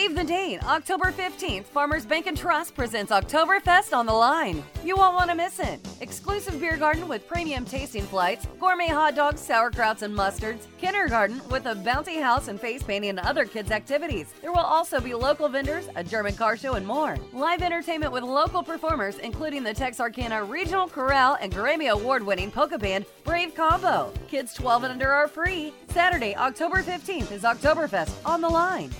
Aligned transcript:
Save 0.00 0.16
the 0.16 0.24
date, 0.24 0.64
October 0.64 1.12
15th. 1.12 1.64
Farmers 1.64 2.06
Bank 2.06 2.26
and 2.26 2.34
Trust 2.34 2.74
presents 2.74 3.12
Oktoberfest 3.12 3.94
on 3.94 4.06
the 4.06 4.14
line. 4.14 4.64
You 4.82 4.96
won't 4.96 5.14
want 5.14 5.28
to 5.28 5.36
miss 5.36 5.58
it. 5.58 5.78
Exclusive 6.00 6.58
beer 6.58 6.78
garden 6.78 7.06
with 7.06 7.28
premium 7.28 7.66
tasting 7.66 8.04
flights, 8.04 8.46
gourmet 8.58 8.86
hot 8.86 9.14
dogs, 9.14 9.46
sauerkrauts, 9.46 10.00
and 10.00 10.16
mustards, 10.16 10.64
kindergarten 10.78 11.42
with 11.50 11.66
a 11.66 11.74
bounty 11.74 12.16
house 12.16 12.48
and 12.48 12.58
face 12.58 12.82
painting 12.82 13.10
and 13.10 13.18
other 13.18 13.44
kids' 13.44 13.70
activities. 13.70 14.32
There 14.40 14.52
will 14.52 14.60
also 14.60 15.00
be 15.00 15.12
local 15.12 15.50
vendors, 15.50 15.90
a 15.94 16.02
German 16.02 16.34
car 16.34 16.56
show, 16.56 16.76
and 16.76 16.86
more. 16.86 17.18
Live 17.34 17.60
entertainment 17.60 18.10
with 18.10 18.22
local 18.22 18.62
performers, 18.62 19.18
including 19.18 19.64
the 19.64 19.74
Texarkana 19.74 20.42
Regional 20.44 20.88
Chorale 20.88 21.36
and 21.42 21.52
Grammy 21.52 21.90
Award 21.90 22.22
winning 22.22 22.50
polka 22.50 22.78
band 22.78 23.04
Brave 23.22 23.54
Combo. 23.54 24.14
Kids 24.28 24.54
12 24.54 24.84
and 24.84 24.92
under 24.92 25.12
are 25.12 25.28
free. 25.28 25.74
Saturday, 25.90 26.34
October 26.36 26.82
15th 26.82 27.30
is 27.32 27.42
Oktoberfest 27.42 28.14
on 28.24 28.40
the 28.40 28.48
line. 28.48 28.90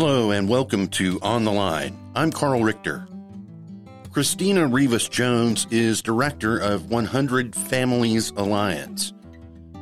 Hello 0.00 0.30
and 0.30 0.48
welcome 0.48 0.86
to 0.86 1.18
On 1.22 1.42
the 1.42 1.50
Line. 1.50 1.98
I'm 2.14 2.30
Carl 2.30 2.62
Richter. 2.62 3.08
Christina 4.12 4.68
Rivas 4.68 5.08
Jones 5.08 5.66
is 5.72 6.02
director 6.02 6.56
of 6.56 6.88
100 6.88 7.52
Families 7.52 8.30
Alliance, 8.36 9.12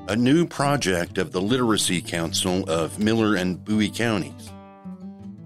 a 0.08 0.16
new 0.16 0.46
project 0.46 1.18
of 1.18 1.32
the 1.32 1.42
Literacy 1.42 2.00
Council 2.00 2.64
of 2.66 2.98
Miller 2.98 3.34
and 3.36 3.62
Bowie 3.62 3.90
counties. 3.90 4.50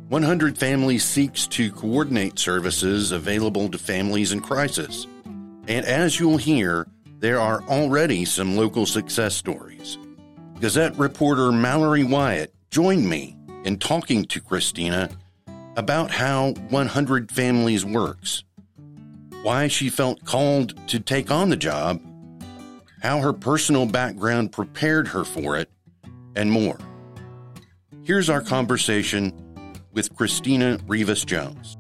100 0.07 0.57
Families 0.57 1.03
seeks 1.03 1.49
to 1.49 1.73
coordinate 1.73 2.39
services 2.39 3.11
available 3.11 3.69
to 3.71 3.77
families 3.77 4.31
in 4.31 4.41
crisis. 4.41 5.09
And 5.67 5.85
as 5.85 6.21
you'll 6.21 6.37
hear, 6.37 6.87
there 7.19 7.41
are 7.41 7.61
already 7.63 8.25
some 8.25 8.57
local 8.57 8.87
success 8.87 9.35
stories. 9.35 9.99
Gazette 10.61 10.97
reporter 10.97 11.51
Mallory 11.51 12.05
Wyatt 12.05 12.55
joined 12.71 13.09
me 13.09 13.37
in 13.65 13.79
talking 13.79 14.25
to 14.25 14.41
Christina 14.41 15.11
about 15.77 16.11
how 16.11 16.53
100 16.69 17.31
Families 17.31 17.85
works, 17.85 18.45
why 19.43 19.69
she 19.69 19.89
felt 19.89 20.25
called 20.25 20.75
to 20.89 21.01
take 21.01 21.31
on 21.31 21.51
the 21.51 21.57
job, 21.57 22.01
how 23.03 23.21
her 23.21 23.33
personal 23.33 23.87
background 23.87 24.53
prepared 24.53 25.09
her 25.09 25.25
for 25.25 25.57
it, 25.57 25.71
and 26.37 26.51
more. 26.51 26.79
Here's 28.03 28.31
our 28.31 28.41
conversation 28.41 29.33
with 29.93 30.15
Christina 30.15 30.79
Rivas 30.87 31.25
Jones. 31.25 31.77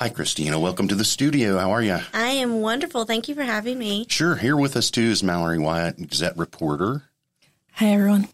Hi, 0.00 0.08
Christina. 0.08 0.60
Welcome 0.60 0.86
to 0.88 0.94
the 0.94 1.04
studio. 1.04 1.58
How 1.58 1.72
are 1.72 1.82
you? 1.82 1.98
I 2.14 2.28
am 2.28 2.60
wonderful. 2.60 3.04
Thank 3.04 3.28
you 3.28 3.34
for 3.34 3.42
having 3.42 3.78
me. 3.78 4.06
Sure. 4.08 4.36
Here 4.36 4.56
with 4.56 4.76
us, 4.76 4.92
too, 4.92 5.02
is 5.02 5.24
Mallory 5.24 5.58
Wyatt, 5.58 5.96
Gazette 6.08 6.36
reporter. 6.36 7.02
Hi, 7.78 7.90
everyone. 7.90 8.26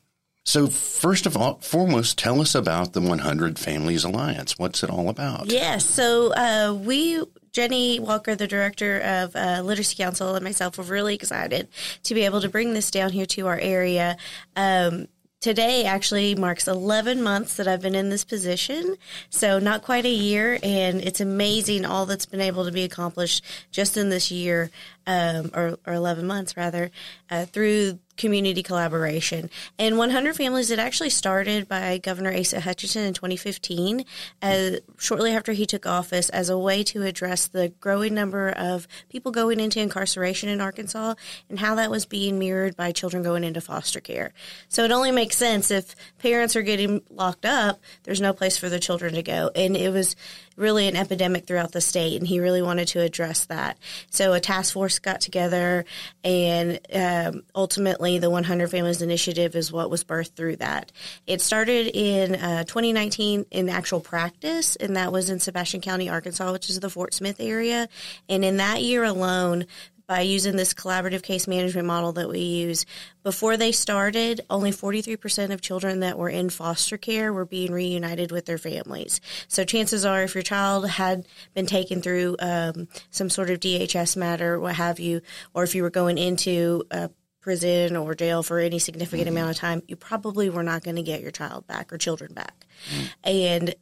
So, 0.46 0.68
first 0.68 1.26
of 1.26 1.36
all, 1.36 1.56
foremost, 1.56 2.16
tell 2.16 2.40
us 2.40 2.54
about 2.54 2.94
the 2.94 3.02
100 3.02 3.58
Families 3.58 4.02
Alliance. 4.02 4.58
What's 4.58 4.82
it 4.82 4.88
all 4.88 5.10
about? 5.10 5.52
Yes. 5.52 5.84
So, 5.84 6.32
uh, 6.32 6.72
we, 6.72 7.22
Jenny 7.52 8.00
Walker, 8.00 8.34
the 8.34 8.46
director 8.46 9.00
of 9.00 9.36
uh, 9.36 9.60
Literacy 9.62 9.96
Council, 9.96 10.34
and 10.34 10.42
myself 10.42 10.78
were 10.78 10.84
really 10.84 11.14
excited 11.14 11.68
to 12.04 12.14
be 12.14 12.22
able 12.22 12.40
to 12.40 12.48
bring 12.48 12.72
this 12.72 12.90
down 12.90 13.12
here 13.12 13.26
to 13.26 13.46
our 13.46 13.58
area. 13.58 14.16
Um, 14.56 15.08
today 15.42 15.84
actually 15.84 16.34
marks 16.34 16.66
11 16.66 17.22
months 17.22 17.58
that 17.58 17.68
I've 17.68 17.82
been 17.82 17.94
in 17.94 18.08
this 18.08 18.24
position. 18.24 18.96
So 19.28 19.58
not 19.58 19.82
quite 19.82 20.06
a 20.06 20.08
year. 20.08 20.58
And 20.62 21.02
it's 21.02 21.20
amazing 21.20 21.84
all 21.84 22.06
that's 22.06 22.24
been 22.24 22.40
able 22.40 22.64
to 22.64 22.72
be 22.72 22.82
accomplished 22.82 23.44
just 23.70 23.98
in 23.98 24.08
this 24.08 24.30
year, 24.30 24.70
um, 25.06 25.50
or, 25.52 25.76
or 25.86 25.92
11 25.92 26.26
months 26.26 26.56
rather, 26.56 26.90
uh, 27.30 27.44
through 27.44 27.98
community 28.16 28.62
collaboration. 28.62 29.50
And 29.78 29.98
100 29.98 30.36
Families, 30.36 30.70
it 30.70 30.78
actually 30.78 31.10
started 31.10 31.68
by 31.68 31.98
Governor 31.98 32.34
Asa 32.34 32.60
Hutchinson 32.60 33.02
in 33.02 33.14
2015, 33.14 34.04
as, 34.42 34.80
shortly 34.98 35.32
after 35.32 35.52
he 35.52 35.66
took 35.66 35.86
office, 35.86 36.28
as 36.30 36.48
a 36.48 36.58
way 36.58 36.82
to 36.84 37.02
address 37.02 37.46
the 37.46 37.70
growing 37.80 38.14
number 38.14 38.50
of 38.50 38.86
people 39.08 39.32
going 39.32 39.60
into 39.60 39.80
incarceration 39.80 40.48
in 40.48 40.60
Arkansas 40.60 41.14
and 41.48 41.58
how 41.58 41.74
that 41.74 41.90
was 41.90 42.06
being 42.06 42.38
mirrored 42.38 42.76
by 42.76 42.92
children 42.92 43.22
going 43.22 43.44
into 43.44 43.60
foster 43.60 44.00
care. 44.00 44.32
So 44.68 44.84
it 44.84 44.92
only 44.92 45.10
makes 45.10 45.36
sense 45.36 45.70
if 45.70 45.94
parents 46.18 46.56
are 46.56 46.62
getting 46.62 47.02
locked 47.10 47.44
up, 47.44 47.80
there's 48.04 48.20
no 48.20 48.32
place 48.32 48.56
for 48.58 48.68
the 48.68 48.80
children 48.80 49.14
to 49.14 49.22
go. 49.22 49.50
And 49.54 49.76
it 49.76 49.90
was 49.90 50.16
really 50.56 50.88
an 50.88 50.96
epidemic 50.96 51.46
throughout 51.46 51.72
the 51.72 51.80
state, 51.80 52.18
and 52.18 52.26
he 52.26 52.40
really 52.40 52.62
wanted 52.62 52.88
to 52.88 53.00
address 53.00 53.46
that. 53.46 53.78
So 54.10 54.32
a 54.32 54.40
task 54.40 54.72
force 54.72 54.98
got 54.98 55.20
together, 55.20 55.84
and 56.22 56.80
um, 56.92 57.42
ultimately 57.54 58.18
the 58.18 58.30
100 58.30 58.70
Families 58.70 59.02
Initiative 59.02 59.54
is 59.56 59.72
what 59.72 59.90
was 59.90 60.04
birthed 60.04 60.34
through 60.34 60.56
that. 60.56 60.92
It 61.26 61.40
started 61.40 61.88
in 61.94 62.34
uh, 62.36 62.64
2019 62.64 63.46
in 63.50 63.68
actual 63.68 64.00
practice, 64.00 64.76
and 64.76 64.96
that 64.96 65.12
was 65.12 65.30
in 65.30 65.40
Sebastian 65.40 65.80
County, 65.80 66.08
Arkansas, 66.08 66.52
which 66.52 66.70
is 66.70 66.80
the 66.80 66.90
Fort 66.90 67.14
Smith 67.14 67.40
area. 67.40 67.88
And 68.28 68.44
in 68.44 68.58
that 68.58 68.82
year 68.82 69.04
alone, 69.04 69.66
by 70.06 70.20
using 70.20 70.56
this 70.56 70.74
collaborative 70.74 71.22
case 71.22 71.48
management 71.48 71.86
model 71.86 72.12
that 72.12 72.28
we 72.28 72.40
use. 72.40 72.84
Before 73.22 73.56
they 73.56 73.72
started, 73.72 74.42
only 74.50 74.70
43% 74.70 75.52
of 75.52 75.60
children 75.60 76.00
that 76.00 76.18
were 76.18 76.28
in 76.28 76.50
foster 76.50 76.96
care 76.96 77.32
were 77.32 77.46
being 77.46 77.72
reunited 77.72 78.30
with 78.30 78.46
their 78.46 78.58
families. 78.58 79.20
So 79.48 79.64
chances 79.64 80.04
are, 80.04 80.22
if 80.22 80.34
your 80.34 80.42
child 80.42 80.88
had 80.88 81.26
been 81.54 81.66
taken 81.66 82.02
through 82.02 82.36
um, 82.38 82.88
some 83.10 83.30
sort 83.30 83.50
of 83.50 83.60
DHS 83.60 84.16
matter, 84.16 84.60
what 84.60 84.74
have 84.74 85.00
you, 85.00 85.22
or 85.54 85.64
if 85.64 85.74
you 85.74 85.82
were 85.82 85.90
going 85.90 86.18
into 86.18 86.84
a 86.90 87.10
prison 87.40 87.94
or 87.94 88.14
jail 88.14 88.42
for 88.42 88.58
any 88.58 88.78
significant 88.78 89.28
mm-hmm. 89.28 89.36
amount 89.36 89.50
of 89.50 89.56
time, 89.56 89.82
you 89.86 89.96
probably 89.96 90.48
were 90.48 90.62
not 90.62 90.82
going 90.82 90.96
to 90.96 91.02
get 91.02 91.20
your 91.20 91.30
child 91.30 91.66
back 91.66 91.92
or 91.92 91.98
children 91.98 92.32
back. 92.32 92.66
Mm-hmm. 92.90 93.06
And 93.24 93.74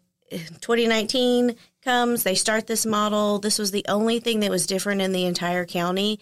2019 0.61 1.57
comes, 1.83 2.23
they 2.23 2.35
start 2.35 2.67
this 2.67 2.87
model. 2.87 3.39
This 3.39 3.59
was 3.59 3.71
the 3.71 3.85
only 3.89 4.21
thing 4.21 4.41
that 4.41 4.51
was 4.51 4.67
different 4.67 5.01
in 5.01 5.13
the 5.13 5.27
entire 5.27 5.67
county. 5.67 6.21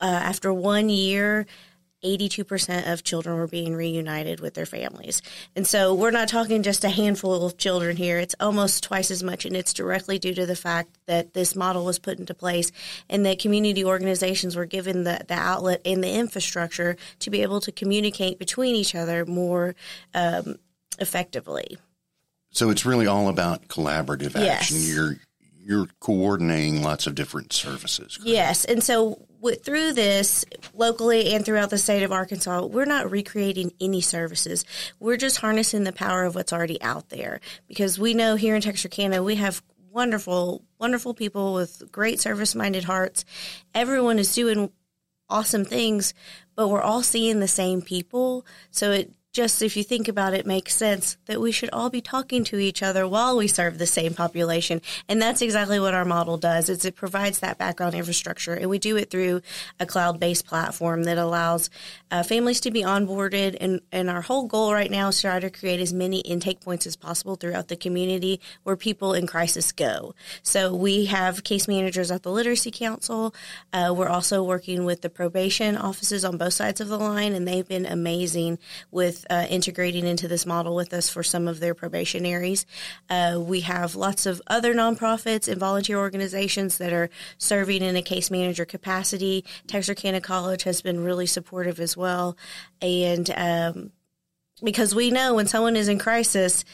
Uh, 0.00 0.06
after 0.06 0.52
one 0.52 0.88
year, 0.88 1.46
82% 2.04 2.92
of 2.92 3.02
children 3.02 3.36
were 3.36 3.46
being 3.46 3.74
reunited 3.74 4.40
with 4.40 4.54
their 4.54 4.66
families. 4.66 5.22
And 5.56 5.66
so 5.66 5.94
we're 5.94 6.10
not 6.10 6.28
talking 6.28 6.62
just 6.62 6.84
a 6.84 6.90
handful 6.90 7.46
of 7.46 7.56
children 7.56 7.96
here. 7.96 8.18
It's 8.18 8.34
almost 8.38 8.84
twice 8.84 9.10
as 9.10 9.22
much. 9.22 9.46
And 9.46 9.56
it's 9.56 9.72
directly 9.72 10.18
due 10.18 10.34
to 10.34 10.46
the 10.46 10.54
fact 10.54 10.98
that 11.06 11.32
this 11.32 11.56
model 11.56 11.84
was 11.84 11.98
put 11.98 12.18
into 12.18 12.34
place 12.34 12.70
and 13.08 13.24
that 13.24 13.38
community 13.38 13.84
organizations 13.84 14.54
were 14.54 14.66
given 14.66 15.04
the, 15.04 15.24
the 15.26 15.34
outlet 15.34 15.80
and 15.84 16.04
the 16.04 16.12
infrastructure 16.12 16.96
to 17.20 17.30
be 17.30 17.42
able 17.42 17.60
to 17.60 17.72
communicate 17.72 18.38
between 18.38 18.74
each 18.76 18.94
other 18.94 19.24
more 19.24 19.74
um, 20.14 20.56
effectively. 20.98 21.78
So 22.54 22.70
it's 22.70 22.86
really 22.86 23.06
all 23.06 23.28
about 23.28 23.68
collaborative 23.68 24.36
action. 24.36 24.76
Yes. 24.78 24.94
You're 24.94 25.16
you're 25.60 25.86
coordinating 25.98 26.82
lots 26.82 27.06
of 27.06 27.14
different 27.14 27.52
services. 27.52 28.16
Correct? 28.18 28.28
Yes, 28.28 28.64
and 28.66 28.82
so 28.82 29.26
with, 29.40 29.64
through 29.64 29.94
this 29.94 30.44
locally 30.74 31.34
and 31.34 31.44
throughout 31.44 31.70
the 31.70 31.78
state 31.78 32.02
of 32.02 32.12
Arkansas, 32.12 32.66
we're 32.66 32.84
not 32.84 33.10
recreating 33.10 33.72
any 33.80 34.02
services. 34.02 34.64
We're 35.00 35.16
just 35.16 35.38
harnessing 35.38 35.84
the 35.84 35.92
power 35.92 36.24
of 36.24 36.34
what's 36.34 36.52
already 36.52 36.80
out 36.82 37.08
there 37.08 37.40
because 37.66 37.98
we 37.98 38.12
know 38.12 38.36
here 38.36 38.54
in 38.54 38.60
Texarkana 38.60 39.22
we 39.22 39.36
have 39.36 39.62
wonderful, 39.90 40.62
wonderful 40.78 41.14
people 41.14 41.54
with 41.54 41.90
great 41.90 42.20
service-minded 42.20 42.84
hearts. 42.84 43.24
Everyone 43.74 44.18
is 44.18 44.34
doing 44.34 44.70
awesome 45.30 45.64
things, 45.64 46.12
but 46.56 46.68
we're 46.68 46.82
all 46.82 47.02
seeing 47.02 47.40
the 47.40 47.48
same 47.48 47.80
people. 47.80 48.44
So 48.70 48.92
it 48.92 49.12
just 49.34 49.62
if 49.62 49.76
you 49.76 49.82
think 49.82 50.06
about 50.06 50.32
it 50.32 50.46
makes 50.46 50.76
sense 50.76 51.16
that 51.26 51.40
we 51.40 51.50
should 51.50 51.68
all 51.72 51.90
be 51.90 52.00
talking 52.00 52.44
to 52.44 52.58
each 52.58 52.84
other 52.84 53.06
while 53.06 53.36
we 53.36 53.48
serve 53.48 53.78
the 53.78 53.86
same 53.86 54.14
population. 54.14 54.80
And 55.08 55.20
that's 55.20 55.42
exactly 55.42 55.80
what 55.80 55.92
our 55.92 56.04
model 56.04 56.38
does. 56.38 56.68
Is 56.68 56.84
it 56.84 56.94
provides 56.94 57.40
that 57.40 57.58
background 57.58 57.96
infrastructure 57.96 58.54
and 58.54 58.70
we 58.70 58.78
do 58.78 58.96
it 58.96 59.10
through 59.10 59.42
a 59.80 59.86
cloud-based 59.86 60.46
platform 60.46 61.02
that 61.04 61.18
allows 61.18 61.68
uh, 62.12 62.22
families 62.22 62.60
to 62.60 62.70
be 62.70 62.82
onboarded. 62.82 63.56
And, 63.60 63.80
and 63.90 64.08
our 64.08 64.22
whole 64.22 64.46
goal 64.46 64.72
right 64.72 64.90
now 64.90 65.08
is 65.08 65.16
to 65.16 65.22
try 65.22 65.40
to 65.40 65.50
create 65.50 65.80
as 65.80 65.92
many 65.92 66.20
intake 66.20 66.60
points 66.60 66.86
as 66.86 66.94
possible 66.94 67.34
throughout 67.34 67.66
the 67.66 67.76
community 67.76 68.40
where 68.62 68.76
people 68.76 69.14
in 69.14 69.26
crisis 69.26 69.72
go. 69.72 70.14
So 70.44 70.72
we 70.72 71.06
have 71.06 71.42
case 71.42 71.66
managers 71.66 72.12
at 72.12 72.22
the 72.22 72.30
literacy 72.30 72.70
council. 72.70 73.34
Uh, 73.72 73.92
we're 73.96 74.08
also 74.08 74.44
working 74.44 74.84
with 74.84 75.00
the 75.00 75.10
probation 75.10 75.76
offices 75.76 76.24
on 76.24 76.36
both 76.36 76.52
sides 76.52 76.80
of 76.80 76.86
the 76.86 76.98
line 76.98 77.32
and 77.32 77.48
they've 77.48 77.66
been 77.66 77.84
amazing 77.84 78.60
with 78.92 79.23
uh, 79.30 79.46
integrating 79.48 80.06
into 80.06 80.28
this 80.28 80.46
model 80.46 80.74
with 80.74 80.92
us 80.92 81.08
for 81.08 81.22
some 81.22 81.48
of 81.48 81.60
their 81.60 81.74
probationaries. 81.74 82.66
Uh, 83.08 83.38
we 83.40 83.60
have 83.60 83.94
lots 83.94 84.26
of 84.26 84.40
other 84.46 84.74
nonprofits 84.74 85.48
and 85.48 85.58
volunteer 85.58 85.98
organizations 85.98 86.78
that 86.78 86.92
are 86.92 87.10
serving 87.38 87.82
in 87.82 87.96
a 87.96 88.02
case 88.02 88.30
manager 88.30 88.64
capacity. 88.64 89.44
Texarkana 89.66 90.20
College 90.20 90.64
has 90.64 90.82
been 90.82 91.02
really 91.02 91.26
supportive 91.26 91.80
as 91.80 91.96
well. 91.96 92.36
And 92.80 93.30
um, 93.36 93.92
because 94.62 94.94
we 94.94 95.10
know 95.10 95.34
when 95.34 95.46
someone 95.46 95.76
is 95.76 95.88
in 95.88 95.98
crisis, 95.98 96.64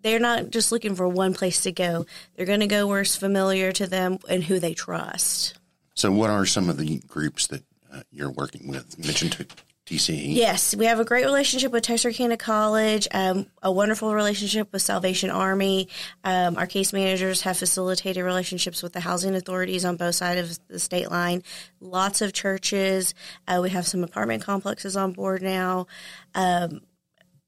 they're 0.00 0.18
not 0.18 0.50
just 0.50 0.72
looking 0.72 0.94
for 0.94 1.08
one 1.08 1.34
place 1.34 1.60
to 1.62 1.72
go. 1.72 2.06
They're 2.34 2.46
going 2.46 2.60
to 2.60 2.66
go 2.66 2.86
where 2.86 3.02
it's 3.02 3.16
familiar 3.16 3.72
to 3.72 3.86
them 3.86 4.18
and 4.28 4.44
who 4.44 4.58
they 4.58 4.74
trust. 4.74 5.58
So, 5.94 6.10
what 6.10 6.30
are 6.30 6.46
some 6.46 6.68
of 6.68 6.78
the 6.78 6.98
groups 7.06 7.46
that 7.48 7.62
uh, 7.92 8.02
you're 8.10 8.30
working 8.30 8.68
with. 8.68 8.98
Mentioned 8.98 9.46
TCE. 9.92 10.34
Yes, 10.34 10.74
we 10.74 10.86
have 10.86 11.00
a 11.00 11.04
great 11.04 11.24
relationship 11.24 11.70
with 11.70 11.82
Texarkana 11.82 12.38
College, 12.38 13.06
um, 13.12 13.46
a 13.62 13.70
wonderful 13.70 14.14
relationship 14.14 14.72
with 14.72 14.80
Salvation 14.80 15.28
Army. 15.28 15.88
Um, 16.24 16.56
our 16.56 16.66
case 16.66 16.92
managers 16.92 17.42
have 17.42 17.58
facilitated 17.58 18.24
relationships 18.24 18.82
with 18.82 18.94
the 18.94 19.00
housing 19.00 19.34
authorities 19.34 19.84
on 19.84 19.96
both 19.96 20.14
sides 20.14 20.40
of 20.58 20.68
the 20.68 20.78
state 20.78 21.10
line. 21.10 21.42
Lots 21.80 22.22
of 22.22 22.32
churches. 22.32 23.14
Uh, 23.46 23.60
we 23.62 23.70
have 23.70 23.86
some 23.86 24.02
apartment 24.02 24.42
complexes 24.42 24.96
on 24.96 25.12
board 25.12 25.42
now. 25.42 25.86
Um, 26.34 26.80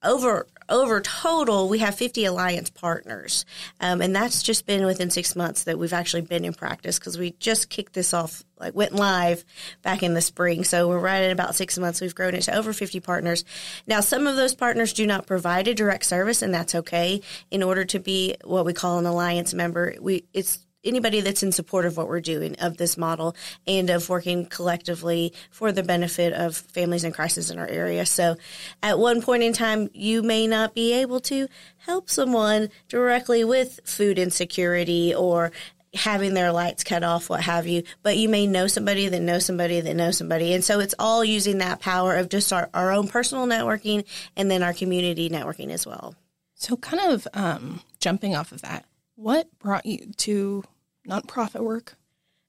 over 0.02 0.46
over 0.68 1.00
total, 1.00 1.68
we 1.68 1.78
have 1.78 1.94
50 1.94 2.24
alliance 2.26 2.70
partners, 2.70 3.44
um, 3.80 4.00
and 4.00 4.14
that's 4.14 4.42
just 4.42 4.66
been 4.66 4.84
within 4.84 5.10
six 5.10 5.34
months 5.34 5.64
that 5.64 5.78
we've 5.78 5.92
actually 5.92 6.22
been 6.22 6.44
in 6.44 6.52
practice 6.52 6.98
because 6.98 7.18
we 7.18 7.32
just 7.32 7.70
kicked 7.70 7.94
this 7.94 8.12
off, 8.14 8.44
like 8.64 8.74
went 8.74 8.94
live 8.94 9.44
back 9.82 10.02
in 10.02 10.14
the 10.14 10.20
spring. 10.20 10.64
So 10.64 10.88
we're 10.88 10.98
right 10.98 11.22
at 11.22 11.32
about 11.32 11.54
six 11.54 11.78
months. 11.78 12.00
We've 12.00 12.14
grown 12.14 12.34
it 12.34 12.42
to 12.42 12.56
over 12.56 12.72
50 12.72 13.00
partners. 13.00 13.44
Now, 13.86 14.00
some 14.00 14.26
of 14.26 14.36
those 14.36 14.54
partners 14.54 14.92
do 14.92 15.06
not 15.06 15.26
provide 15.26 15.68
a 15.68 15.74
direct 15.74 16.06
service, 16.06 16.42
and 16.42 16.52
that's 16.52 16.74
okay. 16.74 17.20
In 17.50 17.62
order 17.62 17.84
to 17.84 17.98
be 17.98 18.36
what 18.44 18.64
we 18.64 18.72
call 18.72 18.98
an 18.98 19.06
alliance 19.06 19.54
member, 19.54 19.94
we 20.00 20.24
it's 20.32 20.64
anybody 20.84 21.20
that's 21.20 21.42
in 21.42 21.52
support 21.52 21.86
of 21.86 21.96
what 21.96 22.08
we're 22.08 22.20
doing 22.20 22.56
of 22.60 22.76
this 22.76 22.96
model 22.96 23.34
and 23.66 23.90
of 23.90 24.08
working 24.08 24.46
collectively 24.46 25.32
for 25.50 25.72
the 25.72 25.82
benefit 25.82 26.32
of 26.32 26.56
families 26.56 27.04
in 27.04 27.12
crisis 27.12 27.50
in 27.50 27.58
our 27.58 27.66
area. 27.66 28.04
So 28.06 28.36
at 28.82 28.98
one 28.98 29.22
point 29.22 29.42
in 29.42 29.52
time, 29.52 29.88
you 29.92 30.22
may 30.22 30.46
not 30.46 30.74
be 30.74 30.92
able 30.92 31.20
to 31.20 31.48
help 31.78 32.10
someone 32.10 32.68
directly 32.88 33.44
with 33.44 33.80
food 33.84 34.18
insecurity 34.18 35.14
or 35.14 35.52
having 35.94 36.34
their 36.34 36.52
lights 36.52 36.84
cut 36.84 37.02
off, 37.02 37.30
what 37.30 37.42
have 37.42 37.66
you, 37.66 37.82
but 38.02 38.16
you 38.16 38.28
may 38.28 38.46
know 38.46 38.66
somebody 38.66 39.08
that 39.08 39.20
knows 39.20 39.44
somebody 39.44 39.80
that 39.80 39.94
knows 39.94 40.16
somebody. 40.16 40.52
And 40.52 40.64
so 40.64 40.80
it's 40.80 40.94
all 40.98 41.24
using 41.24 41.58
that 41.58 41.80
power 41.80 42.16
of 42.16 42.28
just 42.28 42.52
our, 42.52 42.68
our 42.74 42.92
own 42.92 43.08
personal 43.08 43.46
networking 43.46 44.04
and 44.36 44.50
then 44.50 44.62
our 44.62 44.72
community 44.72 45.30
networking 45.30 45.70
as 45.70 45.86
well. 45.86 46.14
So, 46.54 46.76
kind 46.76 47.12
of 47.12 47.28
um, 47.34 47.80
jumping 48.00 48.34
off 48.36 48.52
of 48.52 48.62
that, 48.62 48.86
what 49.16 49.48
brought 49.58 49.86
you 49.86 50.12
to 50.18 50.64
nonprofit 51.06 51.60
work? 51.60 51.96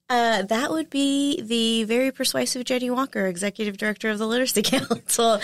Uh, 0.08 0.44
that 0.44 0.70
would 0.70 0.90
be 0.92 1.42
the 1.42 1.84
very 1.86 2.12
persuasive 2.12 2.64
Jenny 2.64 2.92
Walker, 2.92 3.26
executive 3.26 3.78
director 3.78 4.10
of 4.12 4.20
the 4.20 4.28
Literacy 4.28 4.62
Council. 4.64 5.40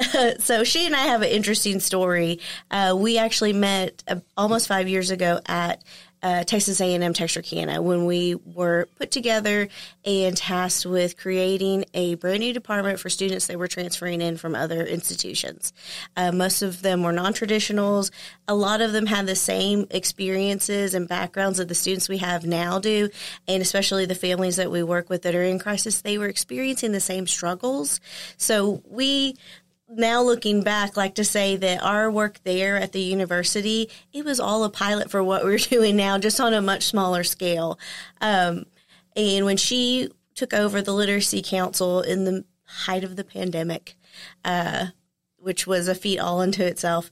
so 0.38 0.64
she 0.64 0.86
and 0.86 0.96
I 0.96 1.04
have 1.04 1.20
an 1.20 1.28
interesting 1.28 1.80
story. 1.80 2.40
Uh, 2.70 2.94
we 2.98 3.18
actually 3.18 3.52
met 3.52 4.02
uh, 4.08 4.16
almost 4.36 4.68
five 4.68 4.88
years 4.88 5.10
ago 5.10 5.40
at 5.46 5.84
uh, 6.26 6.42
Texas 6.42 6.80
A&M 6.80 7.12
Texarkana 7.12 7.80
when 7.80 8.04
we 8.04 8.34
were 8.34 8.88
put 8.96 9.12
together 9.12 9.68
and 10.04 10.36
tasked 10.36 10.84
with 10.84 11.16
creating 11.16 11.84
a 11.94 12.16
brand 12.16 12.40
new 12.40 12.52
department 12.52 12.98
for 12.98 13.08
students 13.08 13.46
that 13.46 13.56
were 13.56 13.68
transferring 13.68 14.20
in 14.20 14.36
from 14.36 14.56
other 14.56 14.84
institutions. 14.84 15.72
Uh, 16.16 16.32
most 16.32 16.62
of 16.62 16.82
them 16.82 17.04
were 17.04 17.12
non-traditionals. 17.12 18.10
A 18.48 18.56
lot 18.56 18.80
of 18.80 18.90
them 18.90 19.06
had 19.06 19.26
the 19.26 19.36
same 19.36 19.86
experiences 19.90 20.94
and 20.94 21.06
backgrounds 21.06 21.58
that 21.58 21.68
the 21.68 21.76
students 21.76 22.08
we 22.08 22.18
have 22.18 22.44
now 22.44 22.80
do, 22.80 23.08
and 23.46 23.62
especially 23.62 24.04
the 24.04 24.16
families 24.16 24.56
that 24.56 24.72
we 24.72 24.82
work 24.82 25.08
with 25.08 25.22
that 25.22 25.36
are 25.36 25.44
in 25.44 25.60
crisis. 25.60 26.00
They 26.00 26.18
were 26.18 26.26
experiencing 26.26 26.90
the 26.90 26.98
same 26.98 27.28
struggles. 27.28 28.00
So 28.36 28.82
we 28.84 29.36
now 29.88 30.22
looking 30.22 30.62
back, 30.62 30.96
like 30.96 31.14
to 31.14 31.24
say 31.24 31.56
that 31.56 31.82
our 31.82 32.10
work 32.10 32.40
there 32.44 32.76
at 32.76 32.92
the 32.92 33.00
university, 33.00 33.88
it 34.12 34.24
was 34.24 34.40
all 34.40 34.64
a 34.64 34.70
pilot 34.70 35.10
for 35.10 35.22
what 35.22 35.44
we're 35.44 35.58
doing 35.58 35.96
now, 35.96 36.18
just 36.18 36.40
on 36.40 36.54
a 36.54 36.62
much 36.62 36.84
smaller 36.84 37.24
scale. 37.24 37.78
Um, 38.20 38.66
and 39.14 39.44
when 39.44 39.56
she 39.56 40.10
took 40.34 40.52
over 40.52 40.82
the 40.82 40.92
Literacy 40.92 41.42
Council 41.42 42.02
in 42.02 42.24
the 42.24 42.44
height 42.64 43.04
of 43.04 43.16
the 43.16 43.24
pandemic, 43.24 43.96
uh, 44.44 44.86
which 45.38 45.66
was 45.66 45.88
a 45.88 45.94
feat 45.94 46.18
all 46.18 46.40
unto 46.40 46.62
itself, 46.62 47.10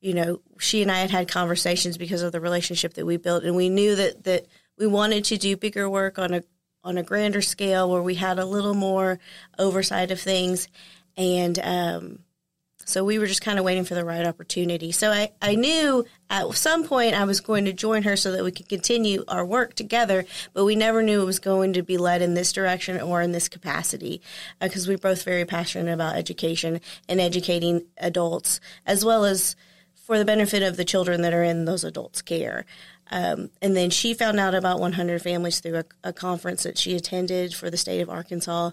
you 0.00 0.14
know, 0.14 0.40
she 0.58 0.82
and 0.82 0.92
I 0.92 0.98
had 0.98 1.10
had 1.10 1.28
conversations 1.28 1.98
because 1.98 2.22
of 2.22 2.32
the 2.32 2.40
relationship 2.40 2.94
that 2.94 3.06
we 3.06 3.16
built, 3.16 3.44
and 3.44 3.56
we 3.56 3.68
knew 3.68 3.96
that 3.96 4.24
that 4.24 4.46
we 4.76 4.86
wanted 4.86 5.24
to 5.24 5.36
do 5.36 5.56
bigger 5.56 5.88
work 5.90 6.18
on 6.18 6.34
a 6.34 6.42
on 6.84 6.98
a 6.98 7.02
grander 7.02 7.42
scale 7.42 7.90
where 7.90 8.02
we 8.02 8.14
had 8.14 8.38
a 8.38 8.44
little 8.44 8.74
more 8.74 9.18
oversight 9.58 10.10
of 10.10 10.20
things 10.20 10.68
and 11.18 11.58
um, 11.58 12.20
so 12.88 13.04
we 13.04 13.18
were 13.18 13.26
just 13.26 13.42
kind 13.42 13.58
of 13.58 13.66
waiting 13.66 13.84
for 13.84 13.94
the 13.94 14.04
right 14.04 14.26
opportunity. 14.26 14.92
So 14.92 15.10
I, 15.10 15.32
I 15.42 15.56
knew 15.56 16.06
at 16.30 16.50
some 16.54 16.84
point 16.84 17.12
I 17.12 17.24
was 17.24 17.40
going 17.40 17.66
to 17.66 17.72
join 17.74 18.04
her 18.04 18.16
so 18.16 18.32
that 18.32 18.42
we 18.42 18.50
could 18.50 18.66
continue 18.66 19.24
our 19.28 19.44
work 19.44 19.74
together, 19.74 20.24
but 20.54 20.64
we 20.64 20.74
never 20.74 21.02
knew 21.02 21.20
it 21.20 21.26
was 21.26 21.38
going 21.38 21.74
to 21.74 21.82
be 21.82 21.98
led 21.98 22.22
in 22.22 22.32
this 22.32 22.50
direction 22.50 22.98
or 22.98 23.20
in 23.20 23.32
this 23.32 23.46
capacity 23.46 24.22
because 24.58 24.88
uh, 24.88 24.92
we're 24.92 24.96
both 24.98 25.22
very 25.22 25.44
passionate 25.44 25.92
about 25.92 26.16
education 26.16 26.80
and 27.10 27.20
educating 27.20 27.84
adults 27.98 28.58
as 28.86 29.04
well 29.04 29.26
as 29.26 29.54
for 29.94 30.16
the 30.16 30.24
benefit 30.24 30.62
of 30.62 30.78
the 30.78 30.84
children 30.86 31.20
that 31.20 31.34
are 31.34 31.44
in 31.44 31.66
those 31.66 31.84
adults' 31.84 32.22
care. 32.22 32.64
Um, 33.10 33.50
and 33.60 33.76
then 33.76 33.90
she 33.90 34.14
found 34.14 34.40
out 34.40 34.54
about 34.54 34.80
100 34.80 35.20
families 35.20 35.60
through 35.60 35.76
a, 35.76 35.84
a 36.04 36.12
conference 36.14 36.62
that 36.62 36.78
she 36.78 36.94
attended 36.94 37.54
for 37.54 37.68
the 37.68 37.76
state 37.76 38.00
of 38.00 38.08
Arkansas, 38.08 38.70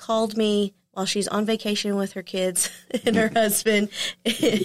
called 0.00 0.36
me 0.36 0.74
while 0.92 1.06
she's 1.06 1.28
on 1.28 1.44
vacation 1.44 1.94
with 1.94 2.14
her 2.14 2.22
kids 2.22 2.68
and 3.04 3.14
her 3.14 3.28
husband 3.28 3.88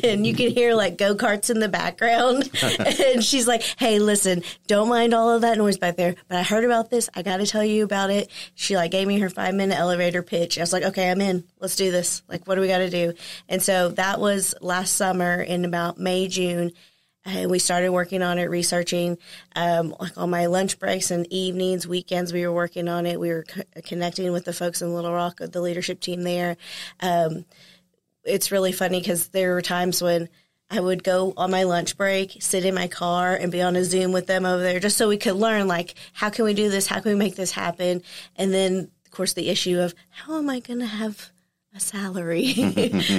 and 0.04 0.26
you 0.26 0.34
can 0.34 0.50
hear 0.50 0.74
like 0.74 0.98
go-karts 0.98 1.52
in 1.52 1.60
the 1.60 1.70
background. 1.70 2.50
And 3.06 3.24
she's 3.24 3.48
like 3.48 3.62
hey 3.78 4.00
listen 4.00 4.44
don't 4.68 4.90
mind 4.90 5.14
all 5.14 5.30
of 5.30 5.42
that 5.42 5.58
noise 5.58 5.78
back 5.78 5.96
there 5.98 6.16
but 6.28 6.38
i 6.38 6.44
heard 6.44 6.64
about 6.64 6.90
this. 6.90 7.10
I 7.14 7.22
got 7.22 7.38
to 7.38 7.46
tell 7.46 7.64
you 7.64 7.84
about 7.84 8.10
it. 8.10 8.32
She 8.56 8.76
like 8.76 8.92
gave 8.92 9.08
me 9.08 9.20
her 9.20 9.30
five 9.30 9.54
minute 9.54 9.78
elevator 9.78 10.24
pitch. 10.24 10.58
I 10.58 10.62
was 10.62 10.74
like 10.74 10.84
okay 10.84 11.10
i'm 11.12 11.22
in. 11.22 11.44
Let's 11.60 11.76
do 11.76 11.92
this. 11.92 12.24
Like 12.28 12.48
what 12.48 12.56
do 12.56 12.62
we 12.62 12.68
got 12.68 12.80
to 12.80 12.90
do? 12.90 13.14
And 13.48 13.62
so 13.62 13.90
that 13.90 14.20
was 14.20 14.56
last 14.62 14.96
summer 14.96 15.42
in 15.42 15.66
about 15.66 16.00
may 16.00 16.28
june 16.28 16.72
and 17.25 17.50
we 17.50 17.60
started 17.60 17.89
working 17.89 18.22
on 18.22 18.38
it, 18.38 18.50
researching 18.50 19.18
um, 19.56 19.95
like 20.00 20.18
on 20.18 20.30
my 20.30 20.45
lunch 20.45 20.80
breaks 20.80 21.12
and 21.12 21.25
evenings, 21.31 21.88
weekends. 21.88 22.31
We 22.31 22.45
were 22.45 22.54
working 22.54 22.88
on 22.88 23.06
it. 23.06 23.19
We 23.19 23.30
were 23.30 23.44
co- 23.44 23.63
connecting 23.83 24.31
with 24.31 24.45
the 24.45 24.54
folks 24.54 24.81
in 24.81 24.94
Little 24.94 25.13
Rock, 25.13 25.39
the 25.39 25.62
leadership 25.62 26.00
team 26.00 26.22
there. 26.22 26.57
Um, 27.00 27.45
it's 28.24 28.51
really 28.51 28.72
funny 28.72 29.00
because 29.00 29.30
there 29.30 29.54
were 29.54 29.62
times 29.62 30.01
when 30.01 30.30
I 30.69 30.80
would 30.80 31.04
go 31.04 31.33
on 31.38 31.51
my 31.51 31.63
lunch 31.63 31.98
break, 31.98 32.38
sit 32.39 32.66
in 32.66 32.74
my 32.74 32.88
car, 32.88 33.36
and 33.36 33.51
be 33.51 33.62
on 33.62 33.75
a 33.75 33.83
Zoom 33.83 34.12
with 34.12 34.27
them 34.27 34.45
over 34.45 34.62
there, 34.62 34.80
just 34.80 34.98
so 34.98 35.07
we 35.07 35.18
could 35.18 35.36
learn 35.36 35.68
like 35.68 35.95
how 36.13 36.30
can 36.30 36.45
we 36.45 36.54
do 36.54 36.69
this, 36.69 36.88
how 36.88 37.00
can 37.00 37.12
we 37.12 37.18
make 37.18 37.36
this 37.36 37.51
happen, 37.51 38.01
and 38.36 38.54
then 38.54 38.89
of 39.06 39.12
course 39.12 39.33
the 39.33 39.50
issue 39.50 39.80
of 39.80 39.94
how 40.10 40.38
am 40.38 40.50
I 40.50 40.60
going 40.60 40.80
to 40.80 40.86
have 40.86 41.31
a 41.75 41.80
salary 41.80 42.53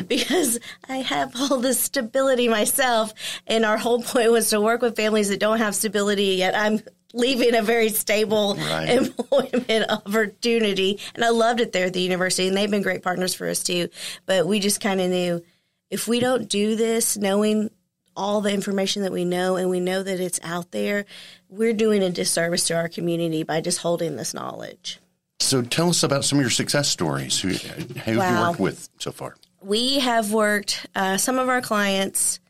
because 0.08 0.58
I 0.88 0.98
have 0.98 1.34
all 1.36 1.58
this 1.58 1.78
stability 1.78 2.48
myself. 2.48 3.12
And 3.46 3.64
our 3.64 3.76
whole 3.76 4.02
point 4.02 4.32
was 4.32 4.50
to 4.50 4.60
work 4.60 4.80
with 4.80 4.96
families 4.96 5.28
that 5.28 5.40
don't 5.40 5.58
have 5.58 5.74
stability 5.74 6.36
yet. 6.36 6.54
I'm 6.56 6.80
leaving 7.12 7.54
a 7.54 7.62
very 7.62 7.90
stable 7.90 8.54
right. 8.54 8.88
employment 8.88 9.90
opportunity. 9.90 10.98
And 11.14 11.24
I 11.24 11.28
loved 11.28 11.60
it 11.60 11.72
there 11.72 11.86
at 11.86 11.92
the 11.92 12.00
university 12.00 12.48
and 12.48 12.56
they've 12.56 12.70
been 12.70 12.82
great 12.82 13.02
partners 13.02 13.34
for 13.34 13.48
us 13.48 13.62
too. 13.62 13.88
But 14.24 14.46
we 14.46 14.58
just 14.58 14.80
kind 14.80 15.00
of 15.00 15.10
knew 15.10 15.44
if 15.90 16.08
we 16.08 16.18
don't 16.18 16.48
do 16.48 16.76
this, 16.76 17.16
knowing 17.16 17.70
all 18.16 18.40
the 18.40 18.52
information 18.52 19.02
that 19.02 19.12
we 19.12 19.26
know 19.26 19.56
and 19.56 19.68
we 19.68 19.80
know 19.80 20.02
that 20.02 20.20
it's 20.20 20.40
out 20.42 20.70
there, 20.70 21.04
we're 21.50 21.74
doing 21.74 22.02
a 22.02 22.10
disservice 22.10 22.66
to 22.68 22.74
our 22.74 22.88
community 22.88 23.42
by 23.42 23.60
just 23.60 23.78
holding 23.78 24.16
this 24.16 24.32
knowledge. 24.32 24.98
So 25.40 25.62
tell 25.62 25.90
us 25.90 26.02
about 26.02 26.24
some 26.24 26.38
of 26.38 26.42
your 26.42 26.50
success 26.50 26.88
stories. 26.88 27.40
Who, 27.40 27.48
who 27.50 28.18
wow. 28.18 28.24
have 28.24 28.34
you 28.34 28.48
worked 28.48 28.60
with 28.60 28.88
so 28.98 29.12
far? 29.12 29.36
We 29.60 30.00
have 30.00 30.32
worked 30.32 30.86
uh, 30.94 31.16
some 31.16 31.38
of 31.38 31.48
our 31.48 31.60
clients 31.60 32.40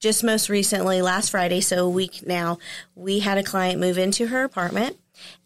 just 0.00 0.22
most 0.22 0.48
recently, 0.48 1.00
last 1.00 1.30
Friday, 1.30 1.60
so 1.60 1.86
a 1.86 1.88
week 1.88 2.26
now, 2.26 2.58
we 2.94 3.20
had 3.20 3.38
a 3.38 3.42
client 3.42 3.80
move 3.80 3.96
into 3.96 4.26
her 4.26 4.44
apartment. 4.44 4.96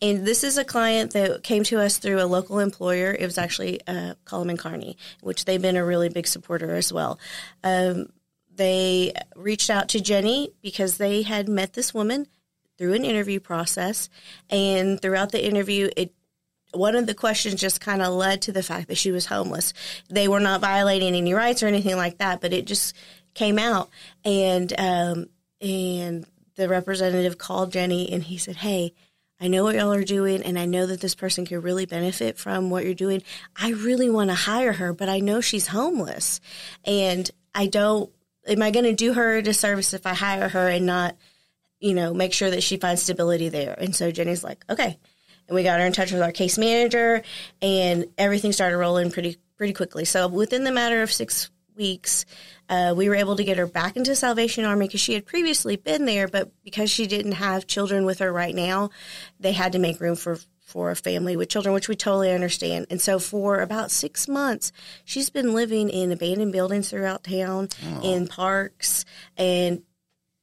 And 0.03 0.27
this 0.27 0.43
is 0.43 0.59
a 0.59 0.65
client 0.65 1.13
that 1.13 1.45
came 1.45 1.63
to 1.65 1.81
us 1.81 1.99
through 1.99 2.21
a 2.21 2.27
local 2.27 2.59
employer. 2.59 3.17
It 3.17 3.25
was 3.25 3.39
actually 3.39 3.81
uh, 3.87 4.15
Cullum 4.25 4.51
and 4.51 4.59
Carney, 4.59 4.97
which 5.21 5.45
they've 5.45 5.63
been 5.63 5.77
a 5.77 5.85
really 5.85 6.09
big 6.09 6.27
supporter 6.27 6.75
as 6.75 6.93
well. 6.93 7.21
Um, 7.63 8.09
they 8.53 9.13
reached 9.37 9.71
out 9.71 9.89
to 9.91 10.01
Jenny 10.01 10.51
because 10.61 10.97
they 10.97 11.23
had 11.23 11.49
met 11.49 11.75
this 11.75 11.95
woman 11.95 12.27
through 12.77 12.95
an 12.95 13.05
interview 13.05 13.39
process. 13.39 14.09
And 14.51 15.01
throughout 15.01 15.31
the 15.31 15.45
interview, 15.45 15.91
it 15.97 16.13
one 16.73 16.97
of 16.97 17.07
the 17.07 17.15
questions 17.15 17.61
just 17.61 17.81
kind 17.81 18.03
of 18.03 18.13
led 18.13 18.43
to 18.43 18.53
the 18.53 18.63
fact 18.63 18.89
that 18.89 18.99
she 18.99 19.11
was 19.11 19.27
homeless. 19.27 19.73
They 20.09 20.29
were 20.29 20.41
not 20.41 20.61
violating 20.61 21.15
any 21.15 21.35
rights 21.35 21.63
or 21.63 21.67
anything 21.67 21.97
like 21.97 22.19
that, 22.19 22.41
but 22.41 22.53
it 22.53 22.67
just 22.67 22.95
came 23.35 23.59
out. 23.59 23.91
And 24.25 24.73
um, 24.79 25.27
and 25.61 26.27
the 26.57 26.69
representative 26.69 27.39
called 27.39 27.73
Jenny 27.73 28.13
and 28.13 28.23
he 28.23 28.39
said, 28.39 28.57
"Hey, 28.57 28.95
I 29.41 29.49
know 29.49 29.65
what 29.65 29.75
y'all 29.75 29.93
are 29.93 30.05
doing, 30.05 30.43
and 30.43 30.59
I 30.59 30.67
know 30.67 30.87
that 30.87 31.01
this 31.01 31.15
person 31.15 31.47
could 31.47 31.65
really 31.65 31.87
benefit 31.87 32.39
from 32.39 32.71
what 32.71 32.85
you're 32.85 32.95
doing. 32.95 33.23
I 33.57 33.71
really 33.71 34.11
want 34.11 34.31
to 34.31 34.35
hire 34.35 34.75
her, 34.75 34.93
but 34.93 35.09
I 35.09 35.21
know 35.21 35.41
she's 35.41 35.67
homeless, 35.67 36.41
and 36.85 37.31
I 37.55 37.67
don't. 37.67 38.11
Am 38.47 38.63
I 38.63 38.71
going 38.71 38.85
to 38.85 38.95
do 38.95 39.13
her 39.13 39.37
a 39.37 39.43
disservice 39.43 39.93
if 39.93 40.07
I 40.07 40.15
hire 40.15 40.49
her 40.49 40.69
and 40.69 40.87
not, 40.87 41.15
you 41.79 41.95
know, 41.95 42.15
make 42.15 42.33
sure 42.33 42.51
that 42.51 42.63
she 42.63 42.77
finds 42.77 43.03
stability 43.03 43.49
there?" 43.49 43.75
And 43.79 43.97
so 43.97 44.11
Jenny's 44.11 44.45
like, 44.45 44.65
"Okay." 44.69 44.99
And 45.51 45.57
we 45.57 45.65
got 45.65 45.81
her 45.81 45.87
in 45.87 45.93
touch 45.93 46.13
with 46.13 46.23
our 46.23 46.33
case 46.33 46.57
manager, 46.57 47.23
and 47.61 48.07
everything 48.17 48.53
started 48.53 48.79
rolling 48.79 49.11
pretty 49.11 49.37
pretty 49.59 49.75
quickly. 49.75 50.07
So 50.07 50.29
within 50.29 50.65
the 50.65 50.73
matter 50.73 51.03
of 51.03 51.13
six 51.13 51.51
weeks, 51.77 52.25
uh, 52.69 52.95
we 52.97 53.09
were 53.09 53.17
able 53.17 53.37
to 53.37 53.45
get 53.45 53.59
her 53.59 53.67
back 53.67 53.97
into 53.97 54.15
Salvation 54.15 54.65
Army 54.65 54.87
because 54.87 55.01
she 55.01 55.13
had 55.15 55.27
previously 55.27 55.77
been 55.77 56.07
there, 56.07 56.29
but 56.29 56.51
because 56.63 56.91
she 56.91 57.07
didn't 57.07 57.33
have 57.33 57.67
children 57.67 58.05
with 58.07 58.21
her 58.21 58.33
right 58.33 58.55
now, 58.55 58.91
they 59.41 59.53
had 59.53 59.73
to 59.73 59.79
make 59.79 60.01
room 60.01 60.17
for 60.17 60.39
for 60.61 60.93
a 60.93 60.97
family 60.97 61.37
with 61.37 61.49
children, 61.49 61.75
which 61.75 61.89
we 61.89 61.97
totally 61.97 62.31
understand. 62.31 62.87
And 62.91 63.01
so 63.01 63.19
for 63.19 63.61
about 63.61 63.91
six 63.91 64.29
months, 64.29 64.71
she's 65.05 65.29
been 65.29 65.53
living 65.53 65.91
in 65.91 66.13
abandoned 66.13 66.53
buildings 66.53 66.91
throughout 66.91 67.25
town, 67.25 67.71
in 68.05 68.29
parks, 68.29 69.05
and 69.37 69.83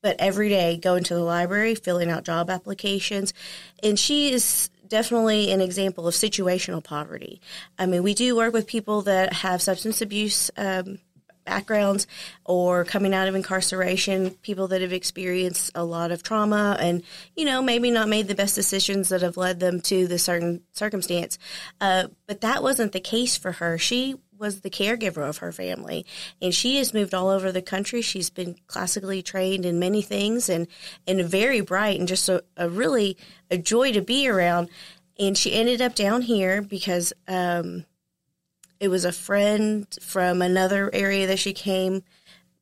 but 0.04 0.18
every 0.20 0.50
day 0.50 0.78
going 0.78 1.04
to 1.06 1.16
the 1.16 1.24
library, 1.24 1.76
filling 1.76 2.10
out 2.10 2.24
job 2.24 2.50
applications, 2.50 3.34
and 3.82 3.98
she 3.98 4.32
is 4.32 4.70
definitely 4.88 5.52
an 5.52 5.62
example 5.62 6.08
of 6.08 6.14
situational 6.14 6.84
poverty. 6.84 7.42
I 7.78 7.86
mean, 7.86 8.04
we 8.04 8.14
do 8.14 8.36
work 8.36 8.54
with 8.54 8.68
people 8.68 9.02
that 9.04 9.34
have 9.34 9.62
substance 9.62 10.02
abuse 10.02 10.52
um, 10.58 11.00
backgrounds 11.48 12.06
or 12.46 12.84
coming 12.84 13.14
out 13.14 13.28
of 13.28 13.34
incarceration, 13.34 14.32
people 14.42 14.68
that 14.68 14.82
have 14.82 14.94
experienced 14.94 15.72
a 15.74 15.84
lot 15.84 16.12
of 16.12 16.22
trauma 16.22 16.78
and, 16.80 17.02
you 17.36 17.46
know, 17.46 17.62
maybe 17.62 17.90
not 17.90 18.10
made 18.10 18.28
the 18.28 18.36
best 18.36 18.54
decisions 18.54 19.10
that 19.10 19.22
have 19.22 19.38
led 19.38 19.60
them 19.60 19.80
to 19.82 20.08
the 20.08 20.20
certain 20.20 20.62
circumstance. 20.74 21.40
Uh, 21.82 22.08
but 22.28 22.42
that 22.42 22.62
wasn't 22.62 22.92
the 22.92 23.00
case 23.00 23.38
for 23.38 23.54
her. 23.54 23.78
She 23.78 24.16
was 24.40 24.62
the 24.62 24.70
caregiver 24.70 25.28
of 25.28 25.38
her 25.38 25.52
family 25.52 26.06
and 26.42 26.54
she 26.54 26.78
has 26.78 26.94
moved 26.94 27.14
all 27.14 27.30
over 27.30 27.52
the 27.52 27.62
country. 27.62 28.02
She's 28.02 28.30
been 28.30 28.56
classically 28.68 29.22
trained 29.22 29.66
in 29.66 29.80
many 29.80 30.02
things 30.02 30.50
and, 30.50 30.68
and 31.08 31.24
very 31.26 31.62
bright 31.62 32.00
and 32.00 32.08
just 32.08 32.30
a, 32.30 32.44
a 32.56 32.70
really 32.70 33.18
a 33.50 33.58
joy 33.58 33.92
to 33.94 34.02
be 34.02 34.28
around. 34.28 34.70
And 35.20 35.38
she 35.38 35.54
ended 35.54 35.82
up 35.82 35.96
down 35.96 36.22
here 36.22 36.62
because, 36.62 37.14
um, 37.28 37.86
it 38.80 38.90
was 38.90 39.06
a 39.06 39.12
friend 39.12 39.88
from 40.02 40.42
another 40.42 40.90
area 40.94 41.28
that 41.28 41.40
she 41.40 41.54
came 41.54 42.04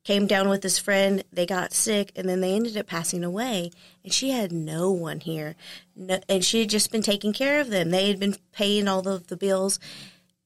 came 0.04 0.28
down 0.28 0.48
with 0.48 0.62
this 0.62 0.78
friend. 0.78 1.24
They 1.34 1.48
got 1.48 1.74
sick, 1.74 2.12
and 2.16 2.30
then 2.30 2.40
they 2.40 2.54
ended 2.54 2.78
up 2.78 2.86
passing 2.86 3.24
away. 3.24 3.72
And 4.04 4.14
she 4.14 4.30
had 4.30 4.52
no 4.52 4.92
one 4.92 5.20
here, 5.20 5.56
no, 5.96 6.20
and 6.30 6.46
she 6.46 6.60
had 6.60 6.70
just 6.70 6.92
been 6.92 7.02
taking 7.02 7.34
care 7.34 7.60
of 7.60 7.70
them. 7.70 7.90
They 7.90 8.08
had 8.08 8.20
been 8.20 8.36
paying 8.52 8.88
all 8.88 9.08
of 9.08 9.28
the 9.28 9.38
bills. 9.38 9.80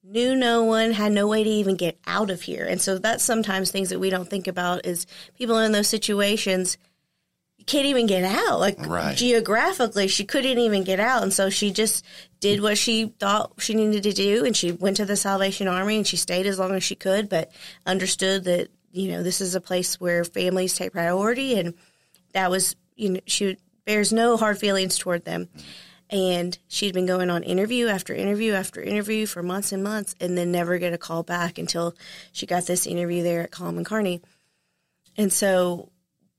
Knew 0.04 0.36
no 0.36 0.64
one, 0.64 0.92
had 0.92 1.12
no 1.12 1.28
way 1.28 1.44
to 1.44 1.50
even 1.50 1.76
get 1.76 2.00
out 2.08 2.30
of 2.30 2.42
here. 2.42 2.66
And 2.66 2.82
so 2.82 2.98
that's 2.98 3.24
sometimes 3.24 3.70
things 3.70 3.90
that 3.90 4.00
we 4.00 4.10
don't 4.10 4.30
think 4.30 4.48
about 4.48 4.86
is 4.86 5.06
people 5.38 5.58
in 5.60 5.72
those 5.72 5.88
situations 5.88 6.78
you 7.58 7.66
can't 7.66 7.86
even 7.86 8.06
get 8.08 8.24
out. 8.24 8.60
Like 8.62 8.78
Right. 8.88 9.16
geographically, 9.18 10.08
she 10.08 10.24
couldn't 10.24 10.58
even 10.58 10.86
get 10.86 11.02
out, 11.02 11.24
and 11.24 11.34
so 11.34 11.50
she 11.50 11.72
just 11.72 12.06
did 12.40 12.62
what 12.62 12.78
she 12.78 13.08
thought 13.20 13.52
she 13.60 13.74
needed 13.74 14.04
to 14.04 14.14
do, 14.14 14.46
and 14.46 14.56
she 14.56 14.72
went 14.72 14.96
to 14.98 15.06
the 15.06 15.18
Salvation 15.18 15.68
Army, 15.68 15.98
and 15.98 16.08
she 16.08 16.16
stayed 16.16 16.46
as 16.46 16.58
long 16.58 16.74
as 16.74 16.84
she 16.86 16.96
could, 16.96 17.28
but 17.28 17.52
understood 17.86 18.46
that 18.46 18.70
you 18.94 19.12
know 19.12 19.22
this 19.22 19.42
is 19.42 19.56
a 19.56 19.62
place 19.62 20.00
where 20.00 20.24
families 20.24 20.74
take 20.74 20.94
priority, 20.94 21.60
and 21.60 21.74
that 22.32 22.50
was 22.50 22.78
you 22.96 23.10
know 23.10 23.20
she 23.26 23.58
bears 23.86 24.14
no 24.14 24.38
hard 24.38 24.58
feelings 24.58 24.98
toward 24.98 25.26
them. 25.26 25.48
Mm-hmm. 25.48 25.68
And 26.10 26.58
she'd 26.68 26.94
been 26.94 27.06
going 27.06 27.30
on 27.30 27.44
interview 27.44 27.88
after 27.88 28.14
interview 28.14 28.54
after 28.54 28.82
interview 28.82 29.28
for 29.28 29.44
months 29.44 29.72
and 29.72 29.84
months, 29.84 30.16
and 30.20 30.38
then 30.38 30.52
never 30.52 30.80
get 30.80 30.94
a 30.94 30.98
call 30.98 31.22
back 31.22 31.58
until 31.58 31.96
she 32.32 32.46
got 32.46 32.66
this 32.66 32.88
interview 32.88 33.22
there 33.22 33.44
at 33.44 33.52
Common 33.52 33.84
Carney. 33.84 34.22
And 35.18 35.32
so 35.32 35.92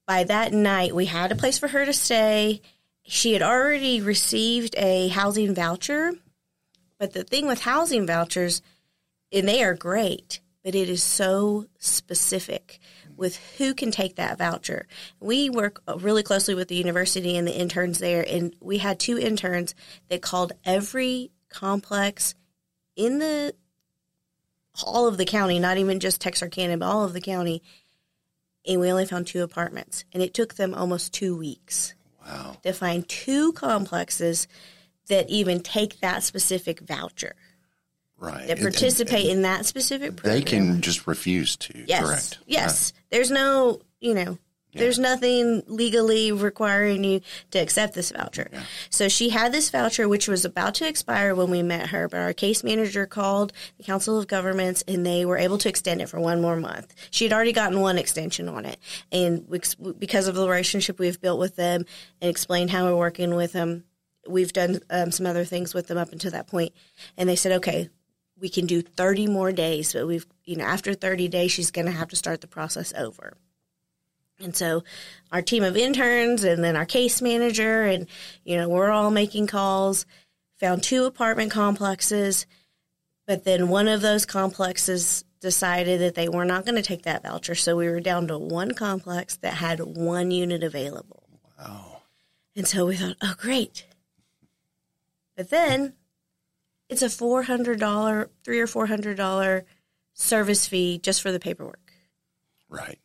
by 0.07 0.25
that 0.25 0.53
night, 0.53 0.95
we 0.95 1.07
had 1.07 1.31
a 1.31 1.37
place 1.37 1.59
for 1.59 1.69
her 1.69 1.85
to 1.85 1.93
stay. 1.93 2.63
She 3.05 3.33
had 3.33 3.43
already 3.43 4.01
received 4.01 4.75
a 4.77 5.09
housing 5.09 5.55
voucher. 5.55 6.13
But 6.99 7.13
the 7.13 7.25
thing 7.25 7.47
with 7.47 7.61
housing 7.63 8.07
vouchers, 8.07 8.61
and 9.33 9.49
they 9.49 9.63
are 9.63 9.75
great, 9.75 10.41
but 10.65 10.75
it 10.75 10.89
is 10.89 11.03
so 11.03 11.67
specific 11.79 12.81
with 13.21 13.37
who 13.59 13.75
can 13.75 13.91
take 13.93 14.17
that 14.17 14.39
voucher. 14.39 14.89
We 15.21 15.51
work 15.51 15.83
really 15.99 16.23
closely 16.25 16.55
with 16.55 16.69
the 16.69 16.75
university 16.75 17.37
and 17.37 17.47
the 17.47 17.57
interns 17.57 17.99
there, 17.99 18.25
and 18.27 18.57
we 18.61 18.79
had 18.79 18.99
two 18.99 19.19
interns 19.19 19.75
that 20.09 20.23
called 20.23 20.53
every 20.65 21.31
complex 21.51 22.35
in 22.97 23.19
the 23.19 23.55
all 24.85 25.07
of 25.07 25.19
the 25.19 25.27
county, 25.27 25.59
not 25.59 25.77
even 25.77 26.01
just 26.01 26.21
Texarkana, 26.21 26.79
but 26.79 26.87
all 26.87 27.05
of 27.05 27.13
the 27.13 27.21
county, 27.21 27.63
and 28.67 28.81
we 28.81 28.91
only 28.91 29.05
found 29.05 29.27
two 29.27 29.43
apartments. 29.43 30.05
And 30.13 30.23
it 30.23 30.33
took 30.33 30.55
them 30.55 30.75
almost 30.75 31.13
two 31.13 31.37
weeks 31.37 31.95
Wow. 32.27 32.57
to 32.63 32.73
find 32.73 33.07
two 33.09 33.53
complexes 33.53 34.49
that 35.09 35.29
even 35.29 35.61
take 35.61 36.01
that 36.01 36.23
specific 36.23 36.81
voucher, 36.81 37.35
Right. 38.21 38.47
that 38.47 38.59
And- 38.59 38.63
participate 38.63 39.23
and 39.27 39.31
in 39.39 39.43
that 39.43 39.67
specific 39.67 40.17
program. 40.17 40.35
They 40.39 40.43
can 40.45 40.81
just 40.83 41.07
refuse 41.07 41.57
to. 41.57 41.85
Yes. 41.87 42.05
Correct. 42.07 42.39
Yes. 42.47 42.93
There's 43.11 43.31
no, 43.31 43.81
you 43.99 44.15
know, 44.15 44.39
there's 44.73 45.01
nothing 45.01 45.65
legally 45.67 46.31
requiring 46.31 47.03
you 47.03 47.23
to 47.51 47.59
accept 47.59 47.95
this 47.95 48.13
voucher. 48.13 48.49
So 48.89 49.09
she 49.09 49.31
had 49.31 49.51
this 49.51 49.69
voucher, 49.69 50.09
which 50.09 50.29
was 50.29 50.45
about 50.45 50.75
to 50.77 50.87
expire 50.87 51.35
when 51.35 51.51
we 51.51 51.61
met 51.65 51.89
her, 51.89 52.07
but 52.09 52.19
our 52.21 52.33
case 52.33 52.63
manager 52.63 53.05
called 53.05 53.53
the 53.79 53.83
Council 53.83 54.17
of 54.17 54.29
Governments 54.29 54.85
and 54.87 55.05
they 55.05 55.25
were 55.25 55.39
able 55.39 55.59
to 55.59 55.69
extend 55.69 56.01
it 56.01 56.09
for 56.09 56.21
one 56.21 56.41
more 56.41 56.55
month. 56.55 56.95
She 57.11 57.25
had 57.25 57.33
already 57.33 57.53
gotten 57.53 57.81
one 57.81 57.99
extension 57.99 58.49
on 58.49 58.65
it. 58.65 58.79
And 59.11 59.45
we- 59.49 59.61
because 59.99 60.29
of 60.29 60.37
the 60.37 60.47
relationship 60.49 61.01
we've 61.01 61.21
built 61.21 61.41
with 61.41 61.57
them 61.57 61.85
and 62.21 62.31
explained 62.31 62.71
how 62.71 62.85
we're 62.85 62.97
working 62.97 63.35
with 63.35 63.53
them, 63.53 63.83
we've 64.29 64.53
done 64.53 64.79
um, 64.89 65.11
some 65.11 65.27
other 65.27 65.45
things 65.45 65.75
with 65.75 65.89
them 65.89 65.99
up 65.99 66.13
until 66.13 66.31
that 66.31 66.47
point. 66.47 66.73
And 67.17 67.29
they 67.29 67.35
said, 67.35 67.53
okay, 67.53 67.89
we 68.41 68.49
can 68.49 68.67
do 68.67 68.83
30 68.83 69.27
more 69.27 69.53
days, 69.53 69.93
but 69.93 70.07
we've, 70.07 70.27
you 70.45 70.57
know, 70.57 70.65
after 70.65 70.95
30 70.95 71.29
days, 71.29 71.53
she's 71.53 71.71
going 71.71 71.87
to 71.87 71.93
have 71.93 72.09
to 72.09 72.17
start 72.17 72.41
the 72.41 72.47
process 72.47 72.93
over. 72.97 73.37
And 74.41 74.57
so 74.57 74.83
our 75.31 75.43
team 75.43 75.63
of 75.63 75.77
interns 75.77 76.45
and 76.45 76.65
then 76.65 76.77
our 76.77 76.87
case 76.87 77.21
manager, 77.21 77.83
and, 77.83 78.07
you 78.45 78.57
know, 78.57 78.69
we're 78.69 78.91
all 78.91 79.11
making 79.11 79.47
calls, 79.47 80.07
found 80.59 80.83
two 80.83 81.05
apartment 81.05 81.51
complexes, 81.51 82.47
but 83.27 83.45
then 83.45 83.69
one 83.69 83.87
of 83.87 84.01
those 84.01 84.25
complexes 84.25 85.25
decided 85.41 86.01
that 86.01 86.15
they 86.15 86.29
were 86.29 86.45
not 86.45 86.65
going 86.65 86.77
to 86.77 86.83
take 86.83 87.03
that 87.03 87.23
voucher. 87.23 87.55
So 87.55 87.77
we 87.77 87.89
were 87.89 88.01
down 88.01 88.29
to 88.29 88.39
one 88.39 88.73
complex 88.73 89.37
that 89.39 89.55
had 89.55 89.81
one 89.81 90.31
unit 90.31 90.63
available. 90.63 91.23
Wow. 91.59 92.03
And 92.57 92.67
so 92.67 92.87
we 92.87 92.97
thought, 92.97 93.17
oh, 93.23 93.35
great. 93.39 93.87
But 95.37 95.51
then 95.51 95.95
it's 96.91 97.03
a 97.03 97.09
four 97.09 97.45
hundred 97.45 97.81
dollar, 97.81 98.29
three 98.45 98.61
or 98.61 98.67
four 98.67 98.87
hundred 98.87 99.17
dollar 99.17 99.65
service 100.13 100.67
fee 100.67 100.99
just 100.99 101.23
for 101.23 101.33
the 101.33 101.41
paperwork. 101.41 101.93
Right. 102.69 102.99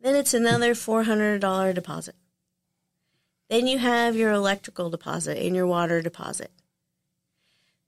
Then 0.00 0.14
it's 0.14 0.34
another 0.34 0.74
four 0.74 1.02
hundred 1.04 1.40
dollar 1.40 1.72
deposit. 1.72 2.14
Then 3.50 3.66
you 3.66 3.78
have 3.78 4.16
your 4.16 4.32
electrical 4.32 4.88
deposit 4.90 5.38
and 5.38 5.54
your 5.56 5.66
water 5.66 6.00
deposit. 6.00 6.50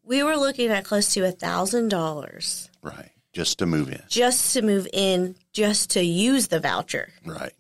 We 0.02 0.22
were 0.22 0.36
looking 0.36 0.70
at 0.70 0.84
close 0.84 1.12
to 1.14 1.24
a 1.24 1.30
thousand 1.32 1.88
dollars 1.88 2.68
Right. 2.82 3.10
Just 3.32 3.58
to 3.60 3.66
move 3.66 3.88
in. 3.90 4.02
just 4.08 4.52
to 4.54 4.62
move 4.62 4.86
in, 4.92 5.34
just 5.52 5.90
to 5.90 6.04
use 6.04 6.48
the 6.48 6.60
voucher. 6.60 7.12
Right. 7.24 7.52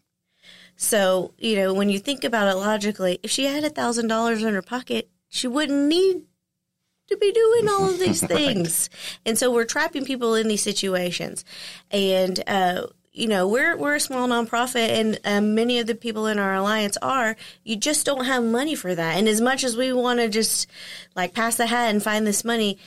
So, 0.76 1.32
you 1.38 1.56
know, 1.56 1.72
when 1.72 1.88
you 1.88 1.98
think 1.98 2.22
about 2.24 2.48
it 2.48 2.56
logically, 2.56 3.18
if 3.22 3.30
she 3.30 3.46
had 3.46 3.64
a 3.64 3.70
thousand 3.70 4.08
dollars 4.08 4.42
in 4.44 4.52
her 4.54 4.62
pocket, 4.62 5.08
she 5.28 5.46
wouldn't 5.48 5.88
need 5.88 6.24
to 7.08 7.16
be 7.16 7.32
doing 7.32 7.68
all 7.68 7.88
of 7.88 7.98
these 7.98 8.22
things. 8.26 8.90
And 9.24 9.38
so 9.38 9.52
we're 9.52 9.64
trapping 9.64 10.04
people 10.04 10.34
in 10.34 10.48
these 10.48 10.62
situations. 10.62 11.44
And 11.90 12.42
uh, 12.46 12.86
you 13.14 13.28
know, 13.28 13.46
we're 13.46 13.76
we're 13.76 13.94
a 13.94 14.00
small 14.00 14.28
nonprofit 14.28 14.88
and 14.88 15.20
um, 15.24 15.54
many 15.54 15.78
of 15.78 15.86
the 15.86 15.94
people 15.94 16.26
in 16.26 16.38
our 16.38 16.54
alliance 16.54 16.96
are, 17.00 17.36
you 17.62 17.76
just 17.76 18.04
don't 18.04 18.24
have 18.24 18.42
money 18.42 18.74
for 18.74 18.94
that. 18.94 19.16
And 19.16 19.28
as 19.28 19.40
much 19.40 19.62
as 19.62 19.76
we 19.76 19.92
want 19.92 20.18
to 20.18 20.28
just 20.28 20.68
like 21.14 21.32
pass 21.32 21.56
the 21.56 21.66
hat 21.66 21.90
and 21.90 22.02
find 22.02 22.26
this 22.26 22.44
money, 22.44 22.78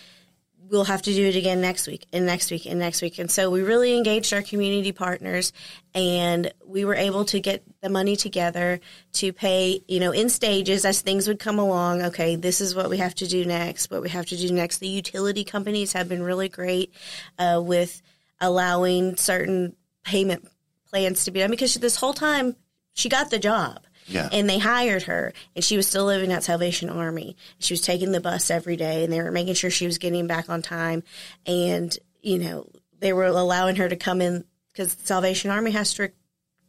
we'll 0.70 0.84
have 0.84 1.02
to 1.04 1.14
do 1.14 1.26
it 1.26 1.36
again 1.36 1.62
next 1.62 1.88
week 1.88 2.06
and 2.12 2.26
next 2.26 2.52
week 2.52 2.66
and 2.66 2.78
next 2.78 3.02
week. 3.02 3.20
And 3.20 3.32
so 3.32 3.50
we 3.50 3.62
really 3.62 3.96
engaged 3.96 4.34
our 4.34 4.42
community 4.42 4.92
partners 4.92 5.54
and 5.96 6.52
we 6.66 6.84
were 6.84 6.96
able 6.96 7.24
to 7.26 7.40
get 7.40 7.64
the 7.88 7.94
money 7.94 8.18
together 8.18 8.82
to 9.14 9.32
pay, 9.32 9.82
you 9.88 10.02
know, 10.02 10.12
in 10.12 10.28
stages 10.28 10.84
as 10.84 11.02
things 11.02 11.28
would 11.28 11.40
come 11.40 11.58
along. 11.58 12.02
Okay, 12.02 12.36
this 12.36 12.60
is 12.60 12.76
what 12.76 12.90
we 12.90 12.98
have 12.98 13.16
to 13.16 13.28
do 13.28 13.46
next, 13.46 13.90
what 13.90 14.02
we 14.02 14.10
have 14.10 14.26
to 14.26 14.38
do 14.38 14.52
next. 14.52 14.80
The 14.80 14.90
utility 14.90 15.46
companies 15.46 15.94
have 15.94 16.10
been 16.10 16.22
really 16.22 16.50
great 16.50 16.94
uh, 17.40 17.62
with 17.64 18.02
allowing 18.42 19.16
certain 19.16 19.76
payment 20.04 20.48
plans 20.90 21.24
to 21.26 21.32
be 21.32 21.40
done 21.40 21.50
because 21.50 21.76
this 21.76 21.96
whole 21.96 22.14
time 22.14 22.56
she 22.94 23.08
got 23.10 23.30
the 23.30 23.40
job. 23.40 23.86
Yeah. 24.10 24.30
And 24.32 24.50
they 24.50 24.58
hired 24.58 25.04
her, 25.04 25.34
and 25.54 25.64
she 25.64 25.76
was 25.76 25.86
still 25.86 26.06
living 26.06 26.32
at 26.32 26.42
Salvation 26.44 26.90
Army. 26.90 27.36
She 27.60 27.74
was 27.74 27.82
taking 27.82 28.14
the 28.14 28.22
bus 28.22 28.50
every 28.50 28.78
day, 28.78 29.04
and 29.04 29.12
they 29.12 29.22
were 29.22 29.32
making 29.32 29.56
sure 29.56 29.70
she 29.70 29.86
was 29.86 29.98
getting 29.98 30.28
back 30.28 30.50
on 30.50 30.62
time. 30.62 31.04
And, 31.46 31.96
you 32.22 32.40
know, 32.40 32.70
they 33.00 33.12
were 33.12 33.26
allowing 33.26 33.76
her 33.76 33.90
to 33.90 33.98
come 33.98 34.22
in 34.22 34.46
because 34.72 34.94
Salvation 35.04 35.52
Army 35.52 35.72
has 35.72 35.90
strict 35.90 36.18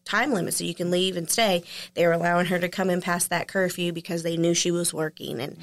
time 0.08 0.32
limit 0.32 0.54
so 0.54 0.64
you 0.64 0.74
can 0.74 0.90
leave 0.90 1.16
and 1.16 1.30
stay. 1.30 1.62
They 1.94 2.06
were 2.06 2.12
allowing 2.12 2.46
her 2.46 2.58
to 2.58 2.68
come 2.68 2.90
in 2.90 3.00
past 3.00 3.30
that 3.30 3.48
curfew 3.48 3.92
because 3.92 4.22
they 4.22 4.36
knew 4.36 4.54
she 4.54 4.70
was 4.70 4.94
working. 4.94 5.40
And, 5.40 5.58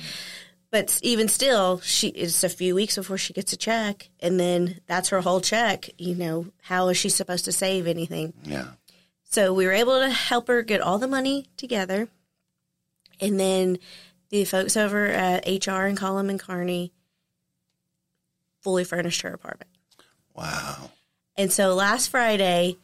but 0.71 0.99
even 1.01 1.27
still, 1.27 1.79
she 1.81 2.09
it's 2.09 2.43
a 2.43 2.49
few 2.49 2.75
weeks 2.75 2.95
before 2.95 3.17
she 3.17 3.33
gets 3.33 3.53
a 3.53 3.57
check, 3.57 4.09
and 4.19 4.39
then 4.39 4.81
that's 4.87 5.09
her 5.09 5.21
whole 5.21 5.41
check. 5.41 5.89
You 5.97 6.15
know, 6.15 6.47
how 6.61 6.89
is 6.89 6.97
she 6.97 7.09
supposed 7.09 7.45
to 7.45 7.51
save 7.51 7.87
anything? 7.87 8.33
Yeah. 8.43 8.67
So 9.23 9.53
we 9.53 9.65
were 9.65 9.73
able 9.73 9.99
to 9.99 10.09
help 10.09 10.47
her 10.47 10.61
get 10.61 10.81
all 10.81 10.97
the 10.97 11.07
money 11.07 11.47
together, 11.57 12.07
and 13.19 13.39
then 13.39 13.79
the 14.29 14.45
folks 14.45 14.75
over 14.75 15.07
at 15.07 15.47
HR 15.47 15.85
and 15.85 15.97
Cullum 15.97 16.29
and 16.29 16.39
Carney 16.39 16.91
fully 18.61 18.83
furnished 18.83 19.21
her 19.21 19.33
apartment. 19.33 19.71
Wow. 20.33 20.89
And 21.37 21.51
so 21.51 21.73
last 21.73 22.09
Friday, 22.09 22.77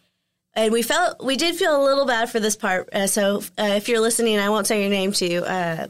and 0.54 0.74
we 0.74 0.82
felt 0.82 1.24
we 1.24 1.38
did 1.38 1.56
feel 1.56 1.82
a 1.82 1.84
little 1.84 2.06
bad 2.06 2.30
for 2.30 2.40
this 2.40 2.56
part. 2.56 2.90
Uh, 2.94 3.08
so 3.08 3.42
uh, 3.58 3.74
if 3.76 3.88
you're 3.88 4.00
listening, 4.00 4.40
I 4.40 4.50
won't 4.50 4.68
say 4.68 4.82
your 4.82 4.90
name 4.90 5.12
to 5.14 5.26
you. 5.26 5.40
Uh, 5.44 5.88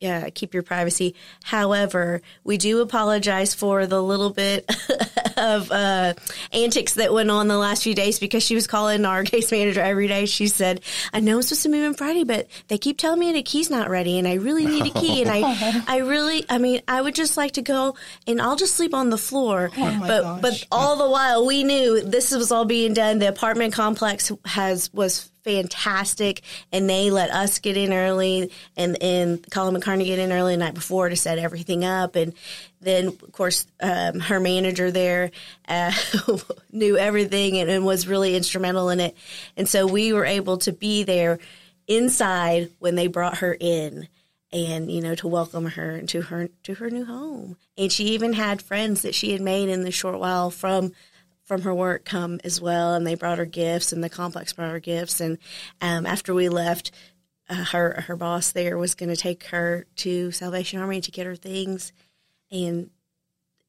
yeah, 0.00 0.30
keep 0.30 0.54
your 0.54 0.62
privacy. 0.62 1.16
However, 1.42 2.22
we 2.44 2.56
do 2.56 2.80
apologize 2.80 3.54
for 3.54 3.86
the 3.86 4.00
little 4.00 4.30
bit 4.30 4.70
of 5.38 5.70
uh, 5.70 6.14
antics 6.52 6.94
that 6.94 7.12
went 7.12 7.30
on 7.30 7.48
the 7.48 7.56
last 7.56 7.82
few 7.82 7.94
days 7.94 8.18
because 8.18 8.42
she 8.42 8.54
was 8.54 8.66
calling 8.66 9.04
our 9.04 9.24
case 9.24 9.50
manager 9.50 9.80
every 9.80 10.08
day. 10.08 10.26
She 10.26 10.48
said, 10.48 10.80
"I 11.12 11.20
know 11.20 11.36
I'm 11.36 11.42
supposed 11.42 11.62
to 11.62 11.68
move 11.68 11.86
on 11.86 11.94
Friday, 11.94 12.24
but 12.24 12.48
they 12.68 12.78
keep 12.78 12.98
telling 12.98 13.20
me 13.20 13.32
the 13.32 13.42
key's 13.42 13.70
not 13.70 13.88
ready, 13.90 14.18
and 14.18 14.26
I 14.26 14.34
really 14.34 14.66
need 14.66 14.86
a 14.86 15.00
key, 15.00 15.22
and 15.22 15.30
I, 15.30 15.82
I 15.88 15.98
really, 15.98 16.44
I 16.48 16.58
mean, 16.58 16.82
I 16.88 17.00
would 17.00 17.14
just 17.14 17.36
like 17.36 17.52
to 17.52 17.62
go, 17.62 17.96
and 18.26 18.40
I'll 18.40 18.56
just 18.56 18.74
sleep 18.74 18.94
on 18.94 19.10
the 19.10 19.18
floor." 19.18 19.70
my 19.76 19.98
but 20.06 20.22
gosh. 20.22 20.40
but 20.42 20.66
all 20.70 20.96
the 20.96 21.08
while, 21.08 21.46
we 21.46 21.64
knew 21.64 22.02
this 22.02 22.32
was 22.32 22.52
all 22.52 22.64
being 22.64 22.94
done. 22.94 23.18
The 23.18 23.28
apartment 23.28 23.72
complex 23.72 24.32
has 24.44 24.92
was 24.92 25.30
fantastic 25.48 26.42
and 26.72 26.90
they 26.90 27.10
let 27.10 27.30
us 27.30 27.58
get 27.58 27.74
in 27.74 27.90
early 27.90 28.50
and 28.76 29.02
and 29.02 29.50
Cullum 29.50 29.76
and 29.76 29.82
Carney 29.82 30.04
get 30.04 30.18
in 30.18 30.30
early 30.30 30.52
the 30.52 30.58
night 30.58 30.74
before 30.74 31.08
to 31.08 31.16
set 31.16 31.38
everything 31.38 31.86
up 31.86 32.16
and 32.16 32.34
then 32.82 33.06
of 33.08 33.32
course 33.32 33.66
um, 33.80 34.20
her 34.20 34.40
manager 34.40 34.90
there 34.90 35.30
uh, 35.66 35.90
knew 36.72 36.98
everything 36.98 37.56
and, 37.56 37.70
and 37.70 37.86
was 37.86 38.06
really 38.06 38.36
instrumental 38.36 38.90
in 38.90 39.00
it. 39.00 39.16
And 39.56 39.66
so 39.66 39.86
we 39.86 40.12
were 40.12 40.26
able 40.26 40.58
to 40.58 40.72
be 40.72 41.02
there 41.02 41.38
inside 41.86 42.68
when 42.78 42.94
they 42.94 43.06
brought 43.06 43.38
her 43.38 43.56
in 43.58 44.06
and 44.52 44.90
you 44.90 45.00
know 45.00 45.14
to 45.14 45.28
welcome 45.28 45.66
her 45.66 45.96
into 45.96 46.20
her 46.20 46.50
to 46.64 46.74
her 46.74 46.90
new 46.90 47.06
home. 47.06 47.56
And 47.78 47.90
she 47.90 48.04
even 48.08 48.34
had 48.34 48.60
friends 48.60 49.00
that 49.00 49.14
she 49.14 49.32
had 49.32 49.40
made 49.40 49.70
in 49.70 49.82
the 49.82 49.90
short 49.90 50.18
while 50.18 50.50
from 50.50 50.92
from 51.48 51.62
her 51.62 51.74
work 51.74 52.04
come 52.04 52.38
as 52.44 52.60
well, 52.60 52.94
and 52.94 53.06
they 53.06 53.14
brought 53.14 53.38
her 53.38 53.46
gifts, 53.46 53.90
and 53.90 54.04
the 54.04 54.10
complex 54.10 54.52
brought 54.52 54.70
her 54.70 54.78
gifts. 54.80 55.18
And 55.18 55.38
um, 55.80 56.04
after 56.04 56.34
we 56.34 56.50
left, 56.50 56.92
uh, 57.48 57.64
her 57.64 58.04
her 58.06 58.16
boss 58.16 58.52
there 58.52 58.76
was 58.76 58.94
going 58.94 59.08
to 59.08 59.16
take 59.16 59.44
her 59.46 59.86
to 59.96 60.30
Salvation 60.30 60.78
Army 60.78 61.00
to 61.00 61.10
get 61.10 61.26
her 61.26 61.34
things, 61.34 61.92
and 62.52 62.90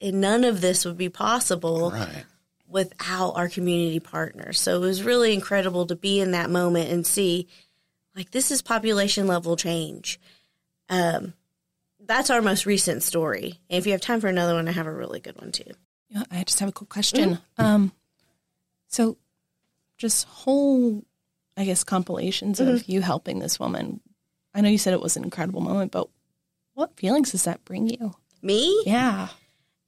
and 0.01 0.21
none 0.21 0.43
of 0.43 0.59
this 0.62 0.83
would 0.86 0.98
be 0.98 1.09
possible 1.09 1.91
Right. 1.91 2.25
without 2.67 3.31
our 3.31 3.48
community 3.50 4.00
partners. 4.00 4.59
So 4.59 4.75
it 4.75 4.86
was 4.86 5.03
really 5.03 5.33
incredible 5.33 5.86
to 5.88 5.95
be 5.95 6.19
in 6.19 6.31
that 6.31 6.50
moment 6.50 6.91
and 6.91 7.07
see, 7.07 7.48
like, 8.15 8.31
this 8.31 8.51
is 8.51 8.62
population 8.62 9.25
level 9.27 9.55
change. 9.55 10.19
Um, 10.89 11.33
that's 12.00 12.29
our 12.29 12.41
most 12.41 12.65
recent 12.65 13.03
story. 13.03 13.59
And 13.69 13.77
if 13.77 13.86
you 13.86 13.91
have 13.93 14.01
time 14.01 14.21
for 14.21 14.27
another 14.27 14.53
one, 14.53 14.67
I 14.67 14.71
have 14.71 14.88
a 14.88 14.91
really 14.91 15.19
good 15.19 15.39
one 15.39 15.51
too. 15.51 15.71
Yeah, 16.10 16.24
I 16.32 16.44
just 16.44 16.60
have 16.60 16.70
a 16.70 16.74
quick 16.74 16.89
question. 16.89 17.39
Um, 17.58 17.92
so 18.88 19.18
just 19.98 20.28
whole, 20.28 21.04
I 21.56 21.66
guess, 21.66 21.84
compilations 21.84 22.60
of 22.60 22.88
you 22.89 23.01
helping 23.01 23.39
this 23.39 23.60
woman. 23.60 24.00
I 24.54 24.62
know 24.62 24.70
you 24.70 24.78
said 24.78 24.94
it 24.94 25.01
was 25.01 25.16
an 25.18 25.24
incredible 25.24 25.62
moment, 25.62 25.92
but 25.92 26.10
what 26.74 26.96
feelings 26.98 27.32
does 27.32 27.44
that 27.44 27.63
bring 27.66 27.88
you? 27.88 28.16
Me? 28.42 28.84
Yeah. 28.86 29.28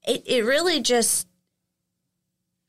it, 0.05 0.23
it 0.25 0.45
really 0.45 0.81
just 0.81 1.27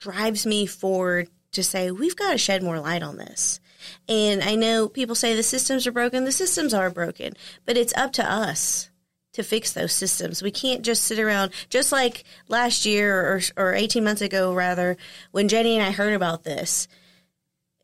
drives 0.00 0.46
me 0.46 0.66
forward 0.66 1.28
to 1.52 1.62
say 1.62 1.90
we've 1.90 2.16
got 2.16 2.32
to 2.32 2.38
shed 2.38 2.62
more 2.62 2.80
light 2.80 3.02
on 3.02 3.16
this. 3.16 3.60
And 4.08 4.42
I 4.42 4.54
know 4.54 4.88
people 4.88 5.14
say 5.14 5.34
the 5.34 5.42
systems 5.42 5.86
are 5.86 5.92
broken. 5.92 6.24
The 6.24 6.32
systems 6.32 6.72
are 6.72 6.88
broken, 6.88 7.34
but 7.66 7.76
it's 7.76 7.92
up 7.96 8.12
to 8.14 8.24
us 8.24 8.88
to 9.32 9.42
fix 9.42 9.72
those 9.72 9.92
systems. 9.92 10.42
We 10.42 10.50
can't 10.50 10.82
just 10.82 11.04
sit 11.04 11.18
around, 11.18 11.52
just 11.70 11.92
like 11.92 12.24
last 12.48 12.84
year 12.84 13.20
or, 13.20 13.40
or 13.56 13.74
18 13.74 14.04
months 14.04 14.20
ago, 14.20 14.52
rather, 14.52 14.96
when 15.30 15.48
Jenny 15.48 15.76
and 15.76 15.84
I 15.84 15.90
heard 15.90 16.14
about 16.14 16.44
this. 16.44 16.88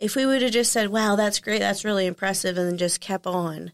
If 0.00 0.14
we 0.14 0.26
would 0.26 0.42
have 0.42 0.52
just 0.52 0.72
said, 0.72 0.90
wow, 0.90 1.16
that's 1.16 1.40
great, 1.40 1.58
that's 1.58 1.84
really 1.84 2.06
impressive, 2.06 2.56
and 2.56 2.68
then 2.68 2.78
just 2.78 3.00
kept 3.00 3.26
on, 3.26 3.72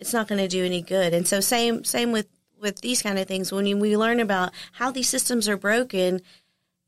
it's 0.00 0.12
not 0.12 0.28
going 0.28 0.40
to 0.40 0.48
do 0.48 0.64
any 0.64 0.82
good. 0.82 1.14
And 1.14 1.28
so, 1.28 1.40
same, 1.40 1.84
same 1.84 2.10
with, 2.10 2.26
with 2.60 2.80
these 2.80 3.02
kind 3.02 3.18
of 3.18 3.28
things. 3.28 3.52
When 3.52 3.66
you, 3.66 3.76
we 3.76 3.96
learn 3.96 4.18
about 4.18 4.52
how 4.72 4.90
these 4.90 5.08
systems 5.08 5.48
are 5.48 5.56
broken, 5.56 6.22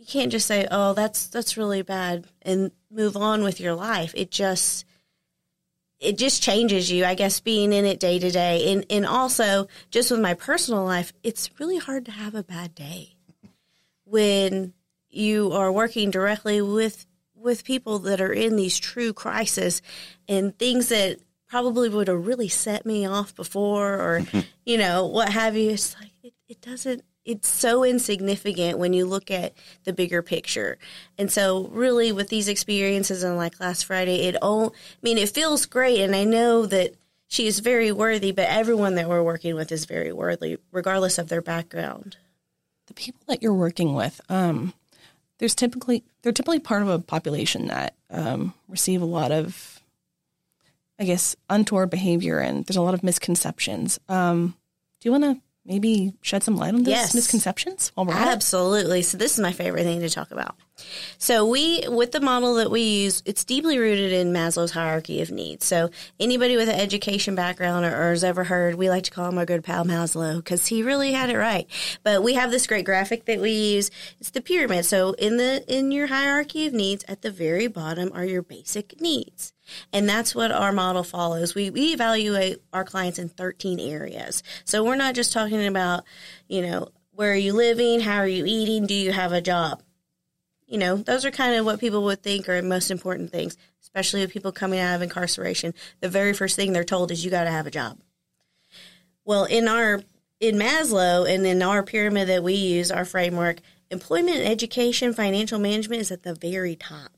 you 0.00 0.06
can't 0.06 0.32
just 0.32 0.46
say, 0.46 0.66
"Oh, 0.70 0.94
that's 0.94 1.26
that's 1.26 1.58
really 1.58 1.82
bad," 1.82 2.26
and 2.40 2.72
move 2.90 3.18
on 3.18 3.44
with 3.44 3.60
your 3.60 3.74
life. 3.74 4.14
It 4.16 4.30
just 4.30 4.86
it 6.00 6.16
just 6.16 6.42
changes 6.42 6.90
you, 6.90 7.04
I 7.04 7.14
guess, 7.14 7.40
being 7.40 7.72
in 7.72 7.84
it 7.84 8.00
day 8.00 8.18
to 8.18 8.30
day, 8.30 8.72
and 8.72 8.84
and 8.90 9.06
also 9.06 9.68
just 9.90 10.10
with 10.10 10.20
my 10.20 10.34
personal 10.34 10.84
life, 10.84 11.12
it's 11.22 11.50
really 11.60 11.78
hard 11.78 12.06
to 12.06 12.12
have 12.12 12.34
a 12.34 12.42
bad 12.42 12.74
day 12.74 13.14
when 14.04 14.72
you 15.10 15.52
are 15.52 15.70
working 15.70 16.10
directly 16.10 16.62
with 16.62 17.06
with 17.34 17.64
people 17.64 17.98
that 18.00 18.20
are 18.20 18.32
in 18.32 18.56
these 18.56 18.78
true 18.78 19.12
crisis 19.12 19.80
and 20.28 20.58
things 20.58 20.88
that 20.88 21.18
probably 21.48 21.88
would 21.88 22.08
have 22.08 22.26
really 22.26 22.48
set 22.48 22.86
me 22.86 23.06
off 23.06 23.34
before 23.34 23.94
or 23.94 24.22
you 24.64 24.78
know 24.78 25.06
what 25.06 25.28
have 25.30 25.56
you. 25.56 25.70
It's 25.70 25.94
like 26.00 26.12
it, 26.22 26.32
it 26.48 26.60
doesn't 26.60 27.04
it's 27.24 27.48
so 27.48 27.84
insignificant 27.84 28.78
when 28.78 28.92
you 28.92 29.04
look 29.06 29.30
at 29.30 29.52
the 29.84 29.92
bigger 29.92 30.22
picture 30.22 30.78
and 31.18 31.30
so 31.30 31.68
really 31.68 32.12
with 32.12 32.28
these 32.28 32.48
experiences 32.48 33.22
and 33.22 33.36
like 33.36 33.60
last 33.60 33.84
friday 33.84 34.22
it 34.26 34.36
all 34.42 34.70
i 34.70 34.98
mean 35.02 35.18
it 35.18 35.28
feels 35.28 35.66
great 35.66 36.00
and 36.00 36.16
i 36.16 36.24
know 36.24 36.64
that 36.66 36.94
she 37.28 37.46
is 37.46 37.60
very 37.60 37.92
worthy 37.92 38.32
but 38.32 38.48
everyone 38.48 38.94
that 38.94 39.08
we're 39.08 39.22
working 39.22 39.54
with 39.54 39.70
is 39.70 39.84
very 39.84 40.12
worthy 40.12 40.56
regardless 40.72 41.18
of 41.18 41.28
their 41.28 41.42
background 41.42 42.16
The 42.86 42.94
people 42.94 43.20
that 43.28 43.42
you're 43.42 43.54
working 43.54 43.94
with, 43.94 44.20
um, 44.28 44.72
there's 45.38 45.54
typically 45.54 46.02
they're 46.22 46.32
typically 46.32 46.58
part 46.58 46.82
of 46.82 46.88
a 46.88 46.98
population 46.98 47.68
that 47.68 47.94
um, 48.10 48.52
receive 48.68 49.00
a 49.00 49.06
lot 49.06 49.30
of, 49.30 49.80
I 50.98 51.04
guess, 51.04 51.36
untoward 51.48 51.88
behavior, 51.90 52.40
and 52.40 52.66
there's 52.66 52.76
a 52.76 52.82
lot 52.82 52.94
of 52.94 53.04
misconceptions. 53.04 54.00
Um, 54.08 54.56
do 55.00 55.08
you 55.08 55.12
want 55.12 55.24
to 55.24 55.40
maybe 55.64 56.14
shed 56.22 56.42
some 56.42 56.56
light 56.56 56.74
on 56.74 56.82
those 56.84 56.88
Yes. 56.92 57.14
misconceptions 57.14 57.92
while 57.94 58.06
we're 58.06 58.14
at 58.14 58.28
it? 58.28 58.30
Absolutely. 58.32 59.02
So 59.02 59.16
this 59.18 59.32
is 59.34 59.40
my 59.40 59.52
favorite 59.52 59.84
thing 59.84 60.00
to 60.00 60.08
talk 60.10 60.30
about. 60.30 60.56
So 61.18 61.46
we, 61.46 61.84
with 61.88 62.12
the 62.12 62.20
model 62.20 62.54
that 62.54 62.70
we 62.70 62.80
use, 62.80 63.22
it's 63.26 63.44
deeply 63.44 63.78
rooted 63.78 64.12
in 64.12 64.32
Maslow's 64.32 64.70
hierarchy 64.70 65.20
of 65.20 65.30
needs. 65.30 65.66
So 65.66 65.90
anybody 66.18 66.56
with 66.56 66.68
an 66.68 66.78
education 66.78 67.34
background 67.34 67.84
or, 67.84 67.94
or 67.94 68.10
has 68.10 68.24
ever 68.24 68.44
heard, 68.44 68.74
we 68.74 68.88
like 68.88 69.04
to 69.04 69.10
call 69.10 69.28
him 69.28 69.38
our 69.38 69.46
good 69.46 69.64
pal 69.64 69.84
Maslow 69.84 70.36
because 70.36 70.66
he 70.66 70.82
really 70.82 71.12
had 71.12 71.30
it 71.30 71.36
right. 71.36 71.66
But 72.02 72.22
we 72.22 72.34
have 72.34 72.50
this 72.50 72.66
great 72.66 72.84
graphic 72.84 73.26
that 73.26 73.40
we 73.40 73.50
use. 73.50 73.90
It's 74.20 74.30
the 74.30 74.40
pyramid. 74.40 74.84
So 74.86 75.12
in 75.12 75.36
the 75.36 75.64
in 75.68 75.92
your 75.92 76.08
hierarchy 76.08 76.66
of 76.66 76.72
needs, 76.72 77.04
at 77.08 77.22
the 77.22 77.30
very 77.30 77.66
bottom 77.66 78.10
are 78.14 78.24
your 78.24 78.42
basic 78.42 79.00
needs. 79.00 79.52
And 79.92 80.08
that's 80.08 80.34
what 80.34 80.50
our 80.50 80.72
model 80.72 81.04
follows. 81.04 81.54
We, 81.54 81.70
we 81.70 81.92
evaluate 81.92 82.58
our 82.72 82.84
clients 82.84 83.18
in 83.18 83.28
13 83.28 83.78
areas. 83.78 84.42
So 84.64 84.84
we're 84.84 84.96
not 84.96 85.14
just 85.14 85.32
talking 85.32 85.66
about, 85.66 86.04
you 86.48 86.62
know, 86.62 86.88
where 87.12 87.32
are 87.32 87.36
you 87.36 87.52
living? 87.52 88.00
How 88.00 88.18
are 88.18 88.26
you 88.26 88.44
eating? 88.46 88.86
Do 88.86 88.94
you 88.94 89.12
have 89.12 89.32
a 89.32 89.40
job? 89.40 89.82
You 90.70 90.78
know, 90.78 90.94
those 90.94 91.24
are 91.24 91.32
kind 91.32 91.56
of 91.56 91.66
what 91.66 91.80
people 91.80 92.04
would 92.04 92.22
think 92.22 92.48
are 92.48 92.62
most 92.62 92.92
important 92.92 93.32
things, 93.32 93.56
especially 93.82 94.20
with 94.20 94.30
people 94.30 94.52
coming 94.52 94.78
out 94.78 94.94
of 94.94 95.02
incarceration. 95.02 95.74
The 95.98 96.08
very 96.08 96.32
first 96.32 96.54
thing 96.54 96.72
they're 96.72 96.84
told 96.84 97.10
is 97.10 97.24
you 97.24 97.30
got 97.30 97.42
to 97.44 97.50
have 97.50 97.66
a 97.66 97.72
job. 97.72 97.98
Well, 99.24 99.46
in 99.46 99.66
our 99.66 100.02
in 100.38 100.54
Maslow 100.54 101.28
and 101.28 101.44
in 101.44 101.60
our 101.60 101.82
pyramid 101.82 102.28
that 102.28 102.44
we 102.44 102.54
use, 102.54 102.92
our 102.92 103.04
framework, 103.04 103.58
employment, 103.90 104.46
education, 104.46 105.12
financial 105.12 105.58
management 105.58 106.02
is 106.02 106.12
at 106.12 106.22
the 106.22 106.36
very 106.36 106.76
top. 106.76 107.10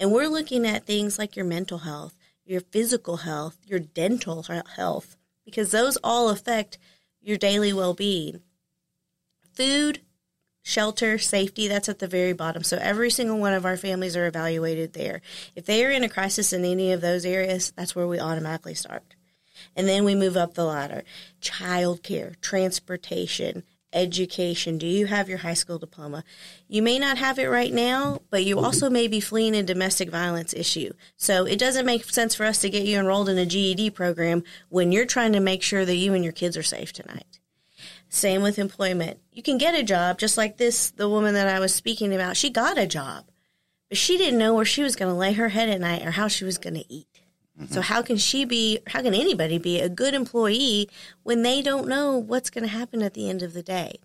And 0.00 0.10
we're 0.10 0.26
looking 0.26 0.66
at 0.66 0.84
things 0.84 1.16
like 1.16 1.36
your 1.36 1.44
mental 1.44 1.78
health, 1.78 2.16
your 2.44 2.60
physical 2.60 3.18
health, 3.18 3.56
your 3.64 3.78
dental 3.78 4.44
health, 4.74 5.16
because 5.44 5.70
those 5.70 5.96
all 6.02 6.28
affect 6.28 6.76
your 7.22 7.38
daily 7.38 7.72
well 7.72 7.94
being. 7.94 8.40
Food, 9.54 10.00
shelter, 10.62 11.18
safety, 11.18 11.68
that's 11.68 11.88
at 11.88 11.98
the 11.98 12.06
very 12.06 12.32
bottom. 12.32 12.62
So 12.62 12.78
every 12.80 13.10
single 13.10 13.38
one 13.38 13.54
of 13.54 13.64
our 13.64 13.76
families 13.76 14.16
are 14.16 14.26
evaluated 14.26 14.92
there. 14.92 15.20
If 15.56 15.66
they 15.66 15.84
are 15.84 15.90
in 15.90 16.04
a 16.04 16.08
crisis 16.08 16.52
in 16.52 16.64
any 16.64 16.92
of 16.92 17.00
those 17.00 17.24
areas, 17.24 17.72
that's 17.76 17.94
where 17.94 18.06
we 18.06 18.20
automatically 18.20 18.74
start. 18.74 19.14
And 19.76 19.88
then 19.88 20.04
we 20.04 20.14
move 20.14 20.36
up 20.36 20.54
the 20.54 20.64
ladder. 20.64 21.04
Childcare, 21.40 22.40
transportation, 22.40 23.62
education. 23.92 24.78
Do 24.78 24.86
you 24.86 25.06
have 25.06 25.28
your 25.28 25.38
high 25.38 25.54
school 25.54 25.78
diploma? 25.78 26.24
You 26.68 26.82
may 26.82 26.98
not 26.98 27.18
have 27.18 27.38
it 27.38 27.48
right 27.48 27.72
now, 27.72 28.20
but 28.30 28.44
you 28.44 28.58
also 28.58 28.88
may 28.88 29.08
be 29.08 29.20
fleeing 29.20 29.54
a 29.54 29.62
domestic 29.62 30.10
violence 30.10 30.54
issue. 30.54 30.92
So 31.16 31.44
it 31.44 31.58
doesn't 31.58 31.86
make 31.86 32.04
sense 32.04 32.34
for 32.34 32.44
us 32.44 32.60
to 32.60 32.70
get 32.70 32.86
you 32.86 32.98
enrolled 32.98 33.28
in 33.28 33.38
a 33.38 33.46
GED 33.46 33.90
program 33.90 34.42
when 34.68 34.92
you're 34.92 35.06
trying 35.06 35.32
to 35.32 35.40
make 35.40 35.62
sure 35.62 35.84
that 35.84 35.96
you 35.96 36.14
and 36.14 36.24
your 36.24 36.32
kids 36.32 36.56
are 36.56 36.62
safe 36.62 36.92
tonight. 36.92 37.39
Same 38.10 38.42
with 38.42 38.58
employment. 38.58 39.20
You 39.32 39.42
can 39.42 39.56
get 39.56 39.74
a 39.74 39.82
job 39.82 40.18
just 40.18 40.36
like 40.36 40.58
this, 40.58 40.90
the 40.90 41.08
woman 41.08 41.34
that 41.34 41.48
I 41.48 41.60
was 41.60 41.74
speaking 41.74 42.14
about, 42.14 42.36
she 42.36 42.50
got 42.50 42.76
a 42.76 42.86
job, 42.86 43.24
but 43.88 43.96
she 43.96 44.18
didn't 44.18 44.38
know 44.38 44.52
where 44.52 44.64
she 44.64 44.82
was 44.82 44.96
going 44.96 45.10
to 45.10 45.16
lay 45.16 45.32
her 45.32 45.48
head 45.48 45.68
at 45.68 45.80
night 45.80 46.04
or 46.04 46.10
how 46.10 46.28
she 46.28 46.44
was 46.44 46.58
going 46.58 46.74
to 46.74 46.92
eat. 46.92 47.06
So 47.68 47.82
how 47.82 48.00
can 48.00 48.16
she 48.16 48.46
be, 48.46 48.78
how 48.86 49.02
can 49.02 49.12
anybody 49.12 49.58
be 49.58 49.80
a 49.80 49.88
good 49.90 50.14
employee 50.14 50.88
when 51.24 51.42
they 51.42 51.60
don't 51.60 51.88
know 51.88 52.16
what's 52.16 52.48
going 52.48 52.64
to 52.64 52.70
happen 52.70 53.02
at 53.02 53.12
the 53.12 53.28
end 53.28 53.42
of 53.42 53.52
the 53.52 53.62
day? 53.62 54.00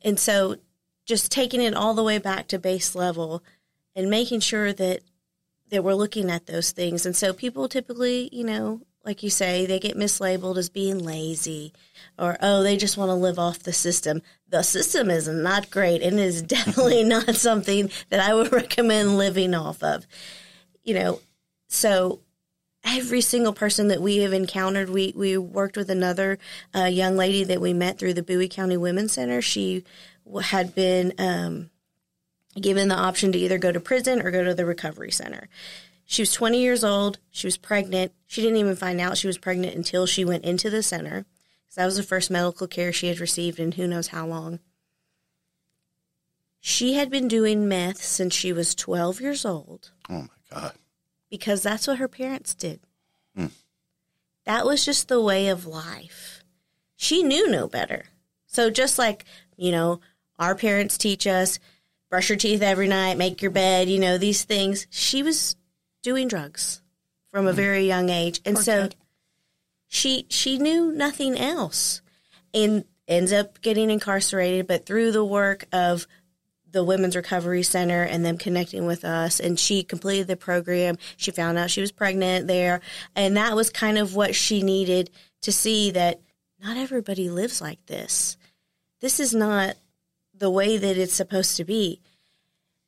And 0.00 0.18
so 0.18 0.56
just 1.04 1.32
taking 1.32 1.60
it 1.60 1.74
all 1.74 1.92
the 1.92 2.04
way 2.04 2.18
back 2.18 2.46
to 2.48 2.60
base 2.60 2.94
level 2.94 3.42
and 3.96 4.08
making 4.08 4.40
sure 4.40 4.72
that 4.72 5.00
that 5.70 5.82
we're 5.82 5.94
looking 5.94 6.30
at 6.30 6.46
those 6.46 6.70
things. 6.70 7.06
And 7.06 7.16
so 7.16 7.32
people 7.32 7.66
typically, 7.66 8.28
you 8.30 8.44
know, 8.44 8.82
like 9.04 9.22
you 9.22 9.30
say, 9.30 9.66
they 9.66 9.78
get 9.78 9.96
mislabeled 9.96 10.56
as 10.56 10.68
being 10.68 10.98
lazy 10.98 11.72
or, 12.18 12.36
oh, 12.40 12.62
they 12.62 12.76
just 12.76 12.96
want 12.96 13.08
to 13.08 13.14
live 13.14 13.38
off 13.38 13.60
the 13.60 13.72
system. 13.72 14.22
The 14.48 14.62
system 14.62 15.10
is 15.10 15.26
not 15.26 15.70
great 15.70 16.02
and 16.02 16.20
is 16.20 16.42
definitely 16.42 17.04
not 17.04 17.34
something 17.34 17.90
that 18.10 18.20
I 18.20 18.34
would 18.34 18.52
recommend 18.52 19.18
living 19.18 19.54
off 19.54 19.82
of. 19.82 20.06
You 20.84 20.94
know, 20.94 21.20
so 21.68 22.20
every 22.84 23.20
single 23.20 23.52
person 23.52 23.88
that 23.88 24.02
we 24.02 24.18
have 24.18 24.32
encountered, 24.32 24.90
we, 24.90 25.12
we 25.16 25.36
worked 25.36 25.76
with 25.76 25.90
another 25.90 26.38
uh, 26.74 26.84
young 26.84 27.16
lady 27.16 27.44
that 27.44 27.60
we 27.60 27.72
met 27.72 27.98
through 27.98 28.14
the 28.14 28.22
Bowie 28.22 28.48
County 28.48 28.76
Women's 28.76 29.12
Center. 29.12 29.40
She 29.40 29.84
had 30.42 30.74
been 30.74 31.12
um, 31.18 31.70
given 32.60 32.88
the 32.88 32.96
option 32.96 33.32
to 33.32 33.38
either 33.38 33.58
go 33.58 33.72
to 33.72 33.80
prison 33.80 34.20
or 34.20 34.30
go 34.30 34.44
to 34.44 34.54
the 34.54 34.66
recovery 34.66 35.10
center. 35.10 35.48
She 36.04 36.22
was 36.22 36.32
20 36.32 36.60
years 36.60 36.84
old. 36.84 37.18
She 37.30 37.46
was 37.46 37.56
pregnant. 37.56 38.12
She 38.26 38.42
didn't 38.42 38.58
even 38.58 38.76
find 38.76 39.00
out 39.00 39.16
she 39.16 39.26
was 39.26 39.38
pregnant 39.38 39.74
until 39.74 40.06
she 40.06 40.24
went 40.24 40.44
into 40.44 40.68
the 40.68 40.82
center. 40.82 41.24
So 41.68 41.80
that 41.80 41.86
was 41.86 41.96
the 41.96 42.02
first 42.02 42.30
medical 42.30 42.66
care 42.66 42.92
she 42.92 43.06
had 43.08 43.18
received 43.20 43.58
in 43.58 43.72
who 43.72 43.86
knows 43.86 44.08
how 44.08 44.26
long. 44.26 44.60
She 46.60 46.94
had 46.94 47.10
been 47.10 47.28
doing 47.28 47.68
meth 47.68 48.02
since 48.02 48.34
she 48.34 48.52
was 48.52 48.74
12 48.74 49.20
years 49.20 49.44
old 49.44 49.90
Oh 50.08 50.22
my 50.22 50.28
God. 50.50 50.72
because 51.30 51.62
that's 51.62 51.86
what 51.86 51.98
her 51.98 52.08
parents 52.08 52.54
did. 52.54 52.80
Hmm. 53.34 53.46
That 54.44 54.64
was 54.66 54.84
just 54.84 55.08
the 55.08 55.20
way 55.20 55.48
of 55.48 55.66
life. 55.66 56.44
She 56.94 57.22
knew 57.22 57.50
no 57.50 57.66
better. 57.68 58.04
So 58.46 58.70
just 58.70 58.98
like, 58.98 59.24
you 59.56 59.72
know, 59.72 60.00
our 60.38 60.54
parents 60.54 60.98
teach 60.98 61.26
us 61.26 61.58
brush 62.10 62.28
your 62.28 62.36
teeth 62.38 62.60
every 62.60 62.88
night, 62.88 63.16
make 63.16 63.40
your 63.40 63.50
bed, 63.50 63.88
you 63.88 63.98
know, 63.98 64.18
these 64.18 64.44
things, 64.44 64.86
she 64.90 65.22
was 65.22 65.56
doing 66.02 66.28
drugs 66.28 66.82
from 67.30 67.46
a 67.46 67.50
mm-hmm. 67.50 67.56
very 67.56 67.86
young 67.86 68.10
age. 68.10 68.40
And 68.44 68.56
Poor 68.56 68.64
so 68.64 68.82
kid. 68.82 68.96
she 69.88 70.26
she 70.28 70.58
knew 70.58 70.92
nothing 70.92 71.38
else 71.38 72.02
and 72.52 72.84
ends 73.08 73.32
up 73.32 73.60
getting 73.60 73.90
incarcerated, 73.90 74.66
but 74.66 74.86
through 74.86 75.12
the 75.12 75.24
work 75.24 75.64
of 75.72 76.06
the 76.70 76.84
Women's 76.84 77.16
Recovery 77.16 77.62
Center 77.62 78.02
and 78.02 78.24
them 78.24 78.38
connecting 78.38 78.86
with 78.86 79.04
us. 79.04 79.40
And 79.40 79.58
she 79.58 79.82
completed 79.82 80.26
the 80.26 80.36
program. 80.36 80.96
She 81.16 81.30
found 81.30 81.58
out 81.58 81.70
she 81.70 81.80
was 81.80 81.92
pregnant 81.92 82.46
there. 82.46 82.80
And 83.14 83.36
that 83.36 83.54
was 83.54 83.70
kind 83.70 83.98
of 83.98 84.14
what 84.14 84.34
she 84.34 84.62
needed 84.62 85.10
to 85.42 85.52
see 85.52 85.90
that 85.90 86.20
not 86.62 86.76
everybody 86.76 87.28
lives 87.28 87.60
like 87.60 87.84
this. 87.86 88.36
This 89.00 89.20
is 89.20 89.34
not 89.34 89.76
the 90.34 90.50
way 90.50 90.78
that 90.78 90.96
it's 90.96 91.12
supposed 91.12 91.56
to 91.56 91.64
be. 91.64 92.00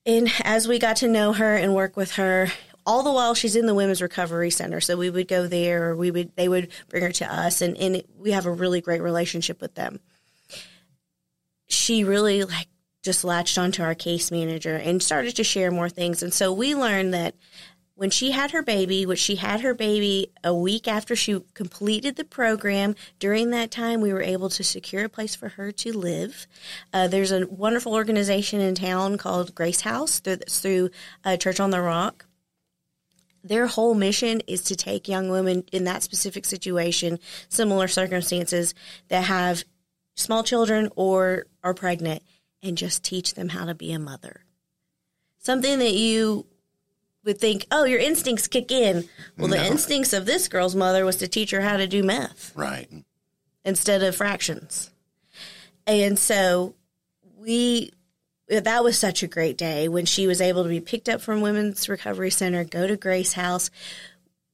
And 0.06 0.30
as 0.42 0.68
we 0.68 0.78
got 0.78 0.96
to 0.96 1.08
know 1.08 1.32
her 1.32 1.56
and 1.56 1.74
work 1.74 1.96
with 1.96 2.12
her, 2.12 2.48
all 2.86 3.02
the 3.02 3.12
while 3.12 3.34
she's 3.34 3.56
in 3.56 3.66
the 3.66 3.74
women's 3.74 4.02
recovery 4.02 4.50
center 4.50 4.80
so 4.80 4.96
we 4.96 5.10
would 5.10 5.28
go 5.28 5.46
there 5.46 5.90
or 5.90 5.96
we 5.96 6.10
would 6.10 6.34
they 6.36 6.48
would 6.48 6.68
bring 6.88 7.02
her 7.02 7.12
to 7.12 7.32
us 7.32 7.60
and, 7.60 7.76
and 7.78 7.96
it, 7.96 8.08
we 8.18 8.32
have 8.32 8.46
a 8.46 8.52
really 8.52 8.80
great 8.80 9.02
relationship 9.02 9.60
with 9.60 9.74
them 9.74 10.00
she 11.66 12.04
really 12.04 12.44
like 12.44 12.68
just 13.04 13.22
latched 13.22 13.58
onto 13.58 13.82
our 13.82 13.94
case 13.94 14.30
manager 14.30 14.74
and 14.74 15.02
started 15.02 15.36
to 15.36 15.44
share 15.44 15.70
more 15.70 15.90
things. 15.90 16.22
And 16.22 16.32
so 16.32 16.52
we 16.52 16.74
learned 16.74 17.12
that 17.12 17.34
when 17.96 18.10
she 18.10 18.32
had 18.32 18.50
her 18.50 18.62
baby, 18.62 19.06
which 19.06 19.20
she 19.20 19.36
had 19.36 19.60
her 19.60 19.74
baby 19.74 20.32
a 20.42 20.52
week 20.52 20.88
after 20.88 21.14
she 21.14 21.40
completed 21.52 22.16
the 22.16 22.24
program, 22.24 22.96
during 23.20 23.50
that 23.50 23.70
time 23.70 24.00
we 24.00 24.12
were 24.12 24.22
able 24.22 24.48
to 24.48 24.64
secure 24.64 25.04
a 25.04 25.08
place 25.08 25.34
for 25.34 25.50
her 25.50 25.70
to 25.70 25.92
live. 25.96 26.48
Uh, 26.92 27.06
there's 27.06 27.30
a 27.30 27.46
wonderful 27.46 27.92
organization 27.92 28.60
in 28.60 28.74
town 28.74 29.18
called 29.18 29.54
Grace 29.54 29.82
House 29.82 30.18
through, 30.18 30.38
through 30.48 30.90
uh, 31.24 31.36
Church 31.36 31.60
on 31.60 31.70
the 31.70 31.82
Rock 31.82 32.26
their 33.44 33.66
whole 33.66 33.94
mission 33.94 34.40
is 34.46 34.62
to 34.64 34.74
take 34.74 35.06
young 35.06 35.28
women 35.28 35.64
in 35.70 35.84
that 35.84 36.02
specific 36.02 36.44
situation, 36.46 37.18
similar 37.48 37.86
circumstances 37.86 38.74
that 39.08 39.24
have 39.24 39.62
small 40.14 40.42
children 40.42 40.88
or 40.96 41.46
are 41.62 41.74
pregnant, 41.74 42.22
and 42.62 42.78
just 42.78 43.04
teach 43.04 43.34
them 43.34 43.50
how 43.50 43.66
to 43.66 43.74
be 43.74 43.92
a 43.92 43.98
mother. 43.98 44.40
Something 45.38 45.78
that 45.80 45.92
you 45.92 46.46
would 47.24 47.38
think, 47.38 47.66
oh, 47.70 47.84
your 47.84 48.00
instincts 48.00 48.48
kick 48.48 48.72
in. 48.72 49.08
Well, 49.36 49.48
the 49.48 49.64
instincts 49.66 50.12
of 50.14 50.24
this 50.26 50.48
girl's 50.48 50.74
mother 50.74 51.04
was 51.04 51.16
to 51.16 51.28
teach 51.28 51.50
her 51.50 51.60
how 51.60 51.76
to 51.76 51.86
do 51.86 52.02
math 52.02 52.52
Right. 52.56 52.88
instead 53.64 54.02
of 54.02 54.16
fractions. 54.16 54.90
And 55.86 56.18
so 56.18 56.74
we 57.36 57.92
that 58.48 58.84
was 58.84 58.98
such 58.98 59.22
a 59.22 59.28
great 59.28 59.56
day 59.56 59.88
when 59.88 60.06
she 60.06 60.26
was 60.26 60.40
able 60.40 60.64
to 60.64 60.68
be 60.68 60.80
picked 60.80 61.08
up 61.08 61.20
from 61.20 61.40
Women's 61.40 61.88
Recovery 61.88 62.30
Center, 62.30 62.64
go 62.64 62.86
to 62.86 62.96
Grace 62.96 63.32
House. 63.32 63.70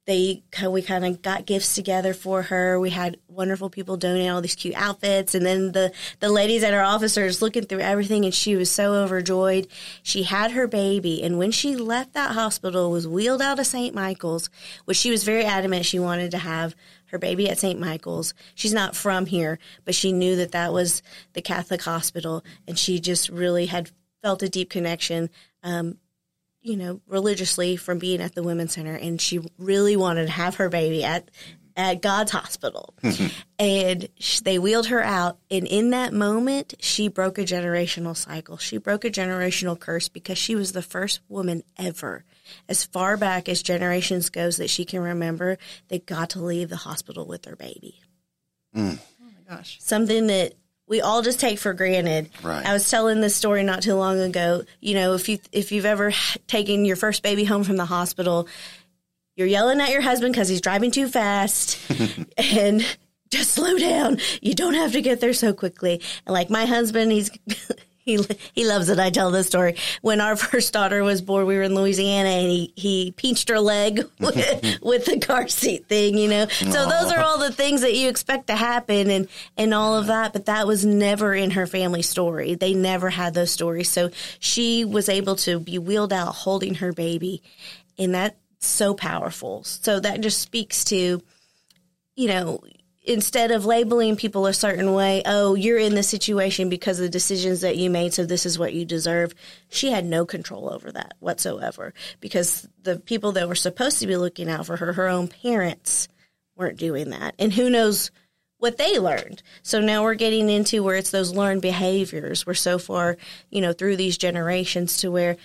They 0.06 0.42
we 0.66 0.82
kind 0.82 1.04
of 1.04 1.22
got 1.22 1.46
gifts 1.46 1.74
together 1.74 2.14
for 2.14 2.42
her. 2.42 2.80
We 2.80 2.90
had 2.90 3.18
wonderful 3.28 3.68
people 3.68 3.96
donate 3.96 4.30
all 4.30 4.40
these 4.40 4.54
cute 4.54 4.74
outfits, 4.74 5.34
and 5.34 5.44
then 5.44 5.72
the 5.72 5.92
the 6.20 6.30
ladies 6.30 6.64
at 6.64 6.74
our 6.74 6.82
office 6.82 7.18
are 7.18 7.28
just 7.28 7.42
looking 7.42 7.64
through 7.64 7.80
everything, 7.80 8.24
and 8.24 8.34
she 8.34 8.56
was 8.56 8.70
so 8.70 8.94
overjoyed. 8.94 9.68
She 10.02 10.22
had 10.22 10.52
her 10.52 10.66
baby, 10.66 11.22
and 11.22 11.38
when 11.38 11.50
she 11.50 11.76
left 11.76 12.14
that 12.14 12.32
hospital, 12.32 12.90
was 12.90 13.06
wheeled 13.06 13.42
out 13.42 13.58
of 13.58 13.66
St. 13.66 13.94
Michael's, 13.94 14.48
which 14.84 14.96
she 14.96 15.10
was 15.10 15.22
very 15.22 15.44
adamant 15.44 15.84
she 15.84 15.98
wanted 15.98 16.30
to 16.30 16.38
have 16.38 16.74
her 17.10 17.18
baby 17.18 17.48
at 17.48 17.58
St. 17.58 17.78
Michael's. 17.78 18.34
She's 18.54 18.72
not 18.72 18.96
from 18.96 19.26
here, 19.26 19.58
but 19.84 19.94
she 19.94 20.12
knew 20.12 20.36
that 20.36 20.52
that 20.52 20.72
was 20.72 21.02
the 21.32 21.42
Catholic 21.42 21.82
hospital, 21.82 22.44
and 22.66 22.78
she 22.78 23.00
just 23.00 23.28
really 23.28 23.66
had 23.66 23.90
felt 24.22 24.42
a 24.42 24.48
deep 24.48 24.70
connection, 24.70 25.30
um, 25.62 25.98
you 26.62 26.76
know, 26.76 27.00
religiously 27.06 27.76
from 27.76 27.98
being 27.98 28.20
at 28.20 28.34
the 28.34 28.42
Women's 28.42 28.74
Center, 28.74 28.94
and 28.94 29.20
she 29.20 29.40
really 29.58 29.96
wanted 29.96 30.26
to 30.26 30.32
have 30.32 30.56
her 30.56 30.68
baby 30.68 31.04
at 31.04 31.30
at 31.76 32.02
God's 32.02 32.32
hospital. 32.32 32.94
and 33.58 34.08
they 34.42 34.58
wheeled 34.58 34.88
her 34.88 35.02
out, 35.02 35.38
and 35.50 35.66
in 35.66 35.90
that 35.90 36.12
moment, 36.12 36.74
she 36.80 37.08
broke 37.08 37.38
a 37.38 37.42
generational 37.44 38.16
cycle. 38.16 38.56
She 38.58 38.76
broke 38.76 39.04
a 39.04 39.10
generational 39.10 39.78
curse 39.78 40.08
because 40.08 40.36
she 40.38 40.54
was 40.54 40.72
the 40.72 40.82
first 40.82 41.20
woman 41.28 41.62
ever, 41.78 42.24
as 42.68 42.84
far 42.84 43.16
back 43.16 43.48
as 43.48 43.62
generations 43.62 44.30
goes 44.30 44.56
that 44.58 44.70
she 44.70 44.84
can 44.84 45.00
remember, 45.00 45.58
that 45.88 46.06
got 46.06 46.30
to 46.30 46.40
leave 46.40 46.68
the 46.68 46.76
hospital 46.76 47.26
with 47.26 47.42
their 47.42 47.56
baby. 47.56 48.00
Mm. 48.74 48.98
Oh 49.20 49.24
my 49.24 49.56
gosh. 49.56 49.78
Something 49.80 50.28
that 50.28 50.54
we 50.90 51.00
all 51.00 51.22
just 51.22 51.38
take 51.38 51.58
for 51.58 51.72
granted. 51.72 52.30
Right. 52.42 52.66
I 52.66 52.72
was 52.72 52.90
telling 52.90 53.20
this 53.20 53.36
story 53.36 53.62
not 53.62 53.82
too 53.82 53.94
long 53.94 54.18
ago. 54.18 54.64
You 54.80 54.94
know, 54.94 55.14
if 55.14 55.28
you 55.28 55.38
if 55.52 55.70
you've 55.70 55.86
ever 55.86 56.12
taken 56.48 56.84
your 56.84 56.96
first 56.96 57.22
baby 57.22 57.44
home 57.44 57.62
from 57.62 57.76
the 57.76 57.84
hospital, 57.84 58.48
you're 59.36 59.46
yelling 59.46 59.80
at 59.80 59.90
your 59.90 60.00
husband 60.00 60.32
because 60.32 60.48
he's 60.48 60.60
driving 60.60 60.90
too 60.90 61.08
fast, 61.08 61.78
and 62.36 62.84
just 63.30 63.52
slow 63.52 63.78
down. 63.78 64.18
You 64.42 64.54
don't 64.54 64.74
have 64.74 64.92
to 64.92 65.00
get 65.00 65.20
there 65.20 65.32
so 65.32 65.52
quickly. 65.52 66.02
And 66.26 66.34
like 66.34 66.50
my 66.50 66.66
husband, 66.66 67.12
he's. 67.12 67.30
He, 68.16 68.36
he 68.52 68.66
loves 68.66 68.88
it. 68.88 68.98
I 68.98 69.10
tell 69.10 69.30
this 69.30 69.46
story. 69.46 69.76
When 70.02 70.20
our 70.20 70.36
first 70.50 70.72
daughter 70.72 71.02
was 71.02 71.22
born, 71.22 71.46
we 71.46 71.56
were 71.56 71.62
in 71.62 71.74
Louisiana 71.74 72.28
and 72.28 72.50
he, 72.50 72.72
he 72.76 73.12
pinched 73.12 73.48
her 73.48 73.60
leg 73.60 74.04
with, 74.18 74.78
with 74.82 75.04
the 75.06 75.18
car 75.18 75.48
seat 75.48 75.86
thing, 75.86 76.16
you 76.16 76.28
know? 76.28 76.46
So 76.46 76.88
those 76.88 77.12
are 77.12 77.20
all 77.20 77.38
the 77.38 77.52
things 77.52 77.80
that 77.82 77.94
you 77.94 78.08
expect 78.08 78.48
to 78.48 78.56
happen 78.56 79.10
and, 79.10 79.28
and 79.56 79.74
all 79.74 79.96
of 79.96 80.06
that. 80.06 80.32
But 80.32 80.46
that 80.46 80.66
was 80.66 80.84
never 80.84 81.34
in 81.34 81.52
her 81.52 81.66
family 81.66 82.02
story. 82.02 82.54
They 82.54 82.74
never 82.74 83.10
had 83.10 83.34
those 83.34 83.50
stories. 83.50 83.90
So 83.90 84.10
she 84.38 84.84
was 84.84 85.08
able 85.08 85.36
to 85.36 85.58
be 85.58 85.78
wheeled 85.78 86.12
out 86.12 86.34
holding 86.34 86.76
her 86.76 86.92
baby. 86.92 87.42
And 87.98 88.14
that's 88.14 88.36
so 88.60 88.94
powerful. 88.94 89.64
So 89.64 90.00
that 90.00 90.20
just 90.20 90.40
speaks 90.40 90.84
to, 90.84 91.22
you 92.16 92.28
know, 92.28 92.60
instead 93.02 93.50
of 93.50 93.64
labeling 93.64 94.16
people 94.16 94.46
a 94.46 94.52
certain 94.52 94.92
way, 94.92 95.22
oh, 95.24 95.54
you're 95.54 95.78
in 95.78 95.94
this 95.94 96.08
situation 96.08 96.68
because 96.68 96.98
of 96.98 97.04
the 97.04 97.08
decisions 97.08 97.62
that 97.62 97.76
you 97.76 97.88
made, 97.88 98.12
so 98.12 98.24
this 98.24 98.44
is 98.44 98.58
what 98.58 98.74
you 98.74 98.84
deserve. 98.84 99.34
She 99.68 99.90
had 99.90 100.04
no 100.04 100.26
control 100.26 100.72
over 100.72 100.92
that 100.92 101.14
whatsoever 101.18 101.94
because 102.20 102.68
the 102.82 102.98
people 102.98 103.32
that 103.32 103.48
were 103.48 103.54
supposed 103.54 104.00
to 104.00 104.06
be 104.06 104.16
looking 104.16 104.50
out 104.50 104.66
for 104.66 104.76
her, 104.76 104.92
her 104.92 105.08
own 105.08 105.28
parents, 105.28 106.08
weren't 106.56 106.78
doing 106.78 107.10
that. 107.10 107.34
And 107.38 107.52
who 107.52 107.70
knows 107.70 108.10
what 108.58 108.76
they 108.76 108.98
learned. 108.98 109.42
So 109.62 109.80
now 109.80 110.02
we're 110.02 110.14
getting 110.14 110.50
into 110.50 110.82
where 110.82 110.96
it's 110.96 111.10
those 111.10 111.34
learned 111.34 111.62
behaviors. 111.62 112.46
We're 112.46 112.52
so 112.52 112.78
far, 112.78 113.16
you 113.48 113.62
know, 113.62 113.72
through 113.72 113.96
these 113.96 114.18
generations 114.18 114.98
to 114.98 115.10
where 115.10 115.38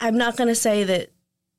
I'm 0.00 0.18
not 0.18 0.36
going 0.36 0.48
to 0.48 0.54
say 0.56 0.82
that 0.84 1.10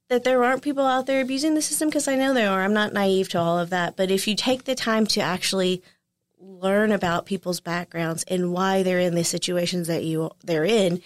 that 0.10 0.24
there 0.24 0.44
aren't 0.44 0.64
people 0.64 0.86
out 0.86 1.06
there 1.06 1.22
abusing 1.22 1.54
the 1.54 1.62
system 1.62 1.88
because 1.88 2.08
I 2.08 2.16
know 2.16 2.34
there 2.34 2.50
are. 2.50 2.64
I'm 2.64 2.74
not 2.74 2.94
naive 2.94 3.30
to 3.30 3.40
all 3.40 3.58
of 3.60 3.70
that. 3.70 3.96
But 3.96 4.12
if 4.12 4.28
you 4.28 4.36
take 4.36 4.64
the 4.66 4.76
time 4.76 5.06
to 5.08 5.22
actually 5.22 5.82
learn 6.40 6.92
about 6.92 7.26
people's 7.26 7.60
backgrounds 7.60 8.24
and 8.28 8.52
why 8.52 8.84
they're 8.84 9.00
in 9.00 9.16
the 9.16 9.24
situations 9.24 9.88
that 9.88 10.04
you 10.04 10.32
they're 10.44 10.66
in, 10.66 11.02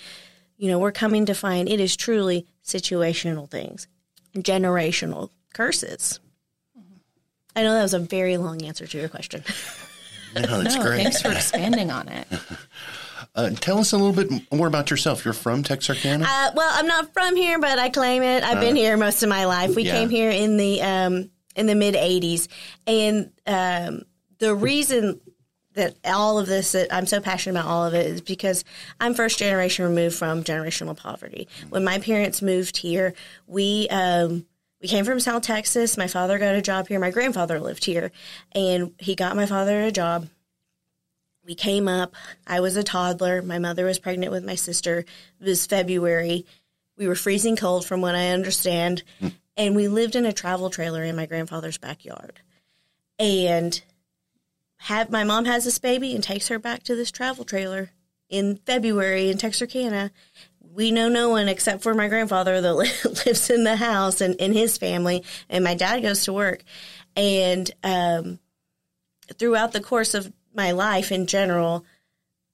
you 0.57 0.69
know, 0.69 0.79
we're 0.79 0.91
coming 0.91 1.25
to 1.25 1.35
find 1.35 1.67
it 1.67 1.79
is 1.79 1.95
truly 1.95 2.45
situational 2.63 3.49
things, 3.49 3.87
generational 4.37 5.29
curses. 5.53 6.19
I 7.55 7.63
know 7.63 7.73
that 7.73 7.83
was 7.83 7.93
a 7.93 7.99
very 7.99 8.37
long 8.37 8.63
answer 8.63 8.87
to 8.87 8.97
your 8.97 9.09
question. 9.09 9.43
No, 10.35 10.63
that's 10.63 10.75
no, 10.77 10.81
great. 10.81 11.03
thanks 11.03 11.21
for 11.21 11.31
expanding 11.31 11.91
on 11.91 12.07
it. 12.07 12.27
Uh, 13.35 13.49
tell 13.49 13.79
us 13.79 13.93
a 13.93 13.97
little 13.97 14.13
bit 14.13 14.29
more 14.53 14.67
about 14.67 14.91
yourself. 14.91 15.25
You're 15.25 15.33
from 15.33 15.63
Texarkana? 15.63 16.25
Uh, 16.27 16.51
well, 16.55 16.69
I'm 16.71 16.85
not 16.85 17.13
from 17.13 17.35
here, 17.35 17.57
but 17.57 17.79
I 17.79 17.89
claim 17.89 18.21
it. 18.21 18.43
I've 18.43 18.59
been 18.59 18.75
here 18.75 18.95
most 18.95 19.23
of 19.23 19.29
my 19.29 19.45
life. 19.45 19.75
We 19.75 19.83
yeah. 19.83 19.93
came 19.93 20.09
here 20.09 20.29
in 20.29 20.57
the 20.57 20.81
um, 20.81 21.31
in 21.55 21.65
the 21.65 21.73
mid 21.73 21.95
'80s, 21.95 22.47
and 22.85 23.31
um, 23.47 24.03
the 24.37 24.53
reason 24.53 25.19
that 25.73 25.95
all 26.05 26.37
of 26.37 26.45
this 26.45 26.73
that 26.73 26.93
I'm 26.93 27.07
so 27.07 27.19
passionate 27.19 27.59
about 27.59 27.69
all 27.69 27.85
of 27.85 27.95
it 27.95 28.05
is 28.05 28.21
because 28.21 28.63
I'm 28.99 29.15
first 29.15 29.39
generation 29.39 29.85
removed 29.85 30.15
from 30.15 30.43
generational 30.43 30.95
poverty. 30.95 31.47
When 31.69 31.83
my 31.83 31.97
parents 31.97 32.41
moved 32.41 32.77
here, 32.77 33.15
we 33.47 33.87
um, 33.89 34.45
we 34.81 34.87
came 34.87 35.05
from 35.05 35.19
South 35.19 35.43
Texas. 35.43 35.97
My 35.97 36.07
father 36.07 36.37
got 36.37 36.55
a 36.55 36.61
job 36.61 36.87
here. 36.87 36.99
My 36.99 37.09
grandfather 37.09 37.59
lived 37.59 37.85
here, 37.85 38.11
and 38.53 38.93
he 38.99 39.15
got 39.15 39.35
my 39.35 39.45
father 39.45 39.81
a 39.81 39.91
job. 39.91 40.27
We 41.45 41.55
came 41.55 41.87
up. 41.87 42.15
I 42.47 42.61
was 42.61 42.77
a 42.77 42.83
toddler. 42.83 43.41
My 43.41 43.59
mother 43.59 43.85
was 43.85 43.99
pregnant 43.99 44.31
with 44.31 44.45
my 44.45 44.55
sister. 44.55 44.99
It 44.99 45.45
was 45.45 45.65
February. 45.65 46.45
We 46.97 47.07
were 47.07 47.15
freezing 47.15 47.55
cold, 47.55 47.85
from 47.85 48.01
what 48.01 48.15
I 48.15 48.29
understand, 48.29 49.03
and 49.57 49.75
we 49.75 49.87
lived 49.87 50.15
in 50.15 50.25
a 50.25 50.33
travel 50.33 50.69
trailer 50.69 51.03
in 51.03 51.15
my 51.15 51.25
grandfather's 51.25 51.77
backyard. 51.77 52.39
And 53.17 53.81
have 54.77 55.09
my 55.09 55.23
mom 55.23 55.45
has 55.45 55.63
this 55.63 55.79
baby 55.79 56.13
and 56.13 56.23
takes 56.23 56.49
her 56.49 56.59
back 56.59 56.83
to 56.83 56.95
this 56.95 57.11
travel 57.11 57.45
trailer 57.45 57.91
in 58.29 58.57
February 58.65 59.29
in 59.29 59.37
Texarkana. 59.37 60.11
We 60.61 60.91
know 60.91 61.07
no 61.09 61.29
one 61.29 61.47
except 61.47 61.83
for 61.83 61.93
my 61.93 62.07
grandfather 62.07 62.61
that 62.61 62.73
lives 63.25 63.49
in 63.49 63.63
the 63.63 63.75
house 63.75 64.21
and, 64.21 64.35
in 64.35 64.53
his 64.53 64.77
family, 64.77 65.23
and 65.49 65.63
my 65.63 65.75
dad 65.75 66.01
goes 66.01 66.25
to 66.25 66.33
work. 66.33 66.63
And 67.15 67.69
um, 67.83 68.39
throughout 69.37 69.71
the 69.71 69.81
course 69.81 70.13
of 70.13 70.31
my 70.55 70.71
life 70.71 71.11
in 71.11 71.27
general, 71.27 71.85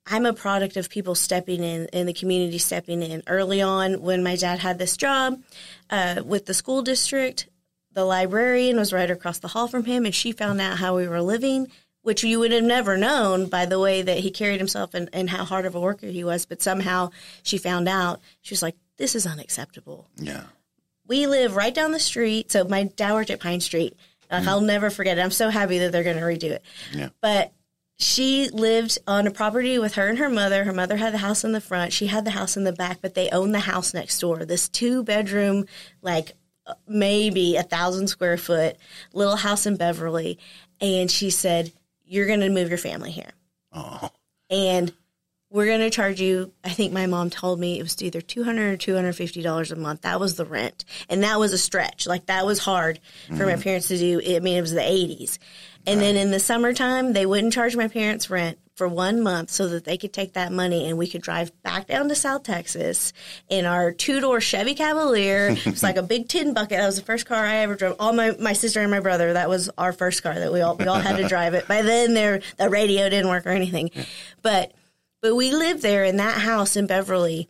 I'm 0.06 0.26
a 0.26 0.34
product 0.34 0.76
of 0.78 0.90
people 0.90 1.14
stepping 1.16 1.64
in 1.64 1.88
and 1.94 2.08
the 2.08 2.14
community 2.14 2.58
stepping 2.58 3.04
in. 3.04 3.22
Early 3.28 3.62
on, 3.62 4.02
when 4.02 4.24
my 4.24 4.36
dad 4.36 4.60
had 4.60 4.80
this 4.80 4.98
job 4.98 5.42
uh, 5.90 6.24
with 6.26 6.46
the 6.46 6.54
school 6.54 6.82
district, 6.82 7.48
the 7.92 8.06
librarian 8.06 8.78
was 8.78 8.94
right 8.94 9.10
across 9.10 9.40
the 9.40 9.50
hall 9.50 9.68
from 9.68 9.86
him, 9.86 10.06
and 10.06 10.16
she 10.16 10.32
found 10.32 10.62
out 10.62 10.78
how 10.78 10.96
we 10.96 11.08
were 11.08 11.22
living, 11.22 11.68
which 12.02 12.24
you 12.24 12.40
would 12.40 12.52
have 12.52 12.64
never 12.64 12.98
known 12.98 13.48
by 13.48 13.66
the 13.66 13.80
way 13.80 14.02
that 14.02 14.20
he 14.20 14.32
carried 14.32 14.60
himself 14.60 14.94
and, 14.94 15.10
and 15.14 15.30
how 15.30 15.44
hard 15.44 15.66
of 15.66 15.76
a 15.76 15.80
worker 15.80 16.08
he 16.08 16.24
was. 16.24 16.46
But 16.46 16.62
somehow 16.62 17.12
she 17.44 17.58
found 17.58 17.88
out. 17.90 18.20
She 18.42 18.54
was 18.54 18.62
like, 18.62 18.76
"This 18.98 19.16
is 19.16 19.28
unacceptable." 19.28 20.08
yeah. 20.16 20.44
we 21.08 21.28
live 21.28 21.56
right 21.56 21.74
down 21.74 21.92
the 21.92 22.00
street. 22.00 22.52
So 22.52 22.64
my 22.64 22.84
dad 22.84 23.14
worked 23.14 23.32
at 23.32 23.40
Pine 23.40 23.62
Street. 23.62 23.96
Like, 24.32 24.48
I'll 24.48 24.62
never 24.62 24.92
forget 24.92 25.18
it. 25.18 25.22
I'm 25.22 25.32
so 25.32 25.50
happy 25.50 25.80
that 25.80 25.92
they're 25.92 26.04
going 26.04 26.18
to 26.18 26.22
redo 26.22 26.52
it. 26.52 26.64
Yeah. 26.94 27.10
But 27.20 27.52
she 28.00 28.50
lived 28.50 28.98
on 29.08 29.28
a 29.28 29.32
property 29.32 29.78
with 29.78 29.96
her 29.96 30.08
and 30.08 30.18
her 30.20 30.30
mother. 30.30 30.64
Her 30.64 30.74
mother 30.74 30.96
had 30.96 31.14
the 31.14 31.18
house 31.18 31.44
in 31.44 31.52
the 31.52 31.62
front. 31.62 31.92
She 31.92 32.08
had 32.08 32.24
the 32.26 32.32
house 32.32 32.56
in 32.56 32.64
the 32.64 32.72
back, 32.72 33.00
but 33.02 33.14
they 33.14 33.30
owned 33.30 33.54
the 33.54 33.60
house 33.60 33.94
next 33.94 34.20
door. 34.20 34.46
This 34.46 34.70
two 34.70 35.04
bedroom, 35.04 35.66
like 36.02 36.32
uh, 36.66 36.76
maybe 36.88 37.58
a 37.58 37.64
thousand 37.64 38.08
square 38.08 38.38
foot 38.38 38.78
little 39.14 39.36
house 39.36 39.66
in 39.66 39.76
Beverly. 39.76 40.40
And 40.80 41.12
she 41.12 41.30
said, 41.30 41.74
You're 42.06 42.28
going 42.28 42.40
to 42.40 42.50
move 42.50 42.70
your 42.70 42.78
family 42.78 43.12
here 43.12 43.32
Oh, 43.74 44.10
and 44.50 44.94
we're 45.52 45.66
going 45.66 45.80
to 45.80 45.90
charge 45.90 46.22
you 46.22 46.52
i 46.64 46.70
think 46.70 46.94
my 46.94 47.08
mom 47.08 47.30
told 47.32 47.60
me 47.60 47.80
it 47.80 47.84
was 47.84 48.02
either 48.04 48.22
200 48.22 48.74
or 48.74 48.78
250 48.78 49.42
dollars 49.42 49.72
a 49.72 49.76
month 49.76 50.02
that 50.02 50.20
was 50.20 50.36
the 50.36 50.46
rent 50.46 50.86
and 51.10 51.24
that 51.24 51.40
was 51.40 51.54
a 51.54 51.58
stretch 51.58 52.06
like 52.06 52.28
that 52.28 52.46
was 52.46 52.60
hard 52.60 53.00
for 53.36 53.46
my 53.48 53.56
parents 53.56 53.88
to 53.88 53.98
do 53.98 54.22
i 54.36 54.40
mean 54.40 54.58
it 54.58 54.62
was 54.62 54.72
the 54.74 54.80
80s 54.80 55.40
and 55.88 56.02
then 56.02 56.16
in 56.16 56.32
the 56.32 56.40
summertime 56.40 57.14
they 57.14 57.26
wouldn't 57.26 57.54
charge 57.54 57.76
my 57.76 57.88
parents 57.88 58.30
rent 58.30 58.58
for 58.76 58.88
one 58.88 59.22
month 59.22 59.50
so 59.50 59.68
that 59.68 59.84
they 59.84 59.98
could 59.98 60.14
take 60.14 60.34
that 60.34 60.54
money 60.54 60.88
and 60.88 60.98
we 60.98 61.06
could 61.08 61.22
drive 61.22 61.52
back 61.64 61.88
down 61.88 62.08
to 62.08 62.16
south 62.16 62.44
texas 62.44 63.12
in 63.50 63.66
our 63.66 63.92
two-door 63.92 64.40
chevy 64.40 64.74
cavalier. 64.74 65.50
It's 65.66 65.84
like 65.84 65.98
a 65.98 66.04
big 66.04 66.30
tin 66.30 66.54
bucket. 66.54 66.78
That 66.78 66.86
was 66.86 66.96
the 66.96 67.02
first 67.02 67.26
car 67.26 67.46
i 67.46 67.58
ever 67.58 67.76
drove. 67.76 67.98
All 68.00 68.14
my, 68.14 68.32
my 68.40 68.54
sister 68.54 68.80
and 68.80 68.90
my 68.90 69.02
brother 69.02 69.34
that 69.34 69.50
was 69.50 69.70
our 69.78 69.92
first 69.92 70.24
car 70.24 70.34
that 70.34 70.54
we 70.54 70.62
all 70.62 70.78
we 70.78 70.86
all 70.86 71.00
had 71.00 71.18
to 71.18 71.28
drive 71.28 71.54
it. 71.56 71.68
By 71.68 71.82
then 71.82 72.14
there 72.14 72.42
the 72.58 72.70
radio 72.70 73.10
didn't 73.10 73.30
work 73.30 73.46
or 73.46 73.50
anything. 73.50 73.92
But 74.42 74.72
but 75.22 75.36
we 75.36 75.52
lived 75.52 75.82
there 75.82 76.06
in 76.06 76.18
that 76.18 76.40
house 76.40 76.78
in 76.78 76.88
Beverly. 76.88 77.50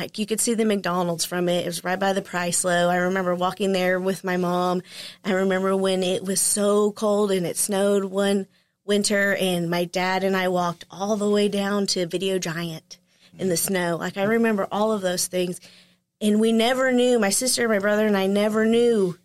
Like 0.00 0.18
you 0.18 0.24
could 0.24 0.40
see 0.40 0.54
the 0.54 0.64
McDonald's 0.64 1.26
from 1.26 1.46
it. 1.50 1.64
It 1.64 1.66
was 1.66 1.84
right 1.84 1.98
by 1.98 2.14
the 2.14 2.22
Price 2.22 2.64
Low. 2.64 2.88
I 2.88 2.96
remember 2.96 3.34
walking 3.34 3.72
there 3.72 4.00
with 4.00 4.24
my 4.24 4.38
mom. 4.38 4.80
I 5.22 5.32
remember 5.32 5.76
when 5.76 6.02
it 6.02 6.24
was 6.24 6.40
so 6.40 6.92
cold 6.92 7.30
and 7.30 7.44
it 7.44 7.58
snowed 7.58 8.04
one 8.04 8.46
winter 8.86 9.36
and 9.36 9.68
my 9.68 9.84
dad 9.84 10.24
and 10.24 10.34
I 10.34 10.48
walked 10.48 10.86
all 10.90 11.16
the 11.16 11.28
way 11.28 11.50
down 11.50 11.86
to 11.88 12.06
Video 12.06 12.38
Giant 12.38 12.98
in 13.38 13.50
the 13.50 13.58
snow. 13.58 13.98
Like 13.98 14.16
I 14.16 14.22
remember 14.22 14.66
all 14.72 14.90
of 14.90 15.02
those 15.02 15.26
things. 15.26 15.60
And 16.18 16.40
we 16.40 16.50
never 16.50 16.92
knew, 16.92 17.18
my 17.18 17.30
sister, 17.30 17.68
my 17.68 17.78
brother 17.78 18.06
and 18.06 18.16
I 18.16 18.26
never 18.26 18.64
knew 18.64 19.18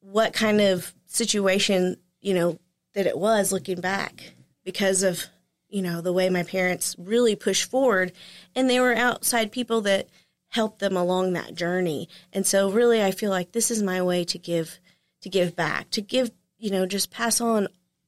what 0.00 0.32
kind 0.32 0.62
of 0.62 0.94
situation, 1.04 1.98
you 2.22 2.32
know, 2.32 2.58
that 2.94 3.06
it 3.06 3.18
was 3.18 3.52
looking 3.52 3.82
back 3.82 4.32
because 4.64 5.02
of 5.02 5.26
you 5.74 5.82
know 5.82 6.00
the 6.00 6.12
way 6.12 6.30
my 6.30 6.44
parents 6.44 6.94
really 6.98 7.34
pushed 7.34 7.68
forward 7.68 8.12
and 8.54 8.70
they 8.70 8.78
were 8.78 8.94
outside 8.94 9.50
people 9.50 9.80
that 9.80 10.08
helped 10.50 10.78
them 10.78 10.96
along 10.96 11.32
that 11.32 11.56
journey. 11.56 12.08
And 12.32 12.46
so 12.46 12.70
really 12.70 13.02
i 13.02 13.10
feel 13.10 13.30
like 13.30 13.50
this 13.50 13.72
is 13.72 13.82
my 13.82 14.00
way 14.00 14.22
to 14.24 14.38
give 14.38 14.78
to 15.22 15.28
give 15.28 15.56
back 15.56 15.90
to 15.90 16.00
give 16.00 16.30
you 16.58 16.70
know 16.70 16.86
just 16.86 17.10
pass 17.10 17.40
on 17.40 17.66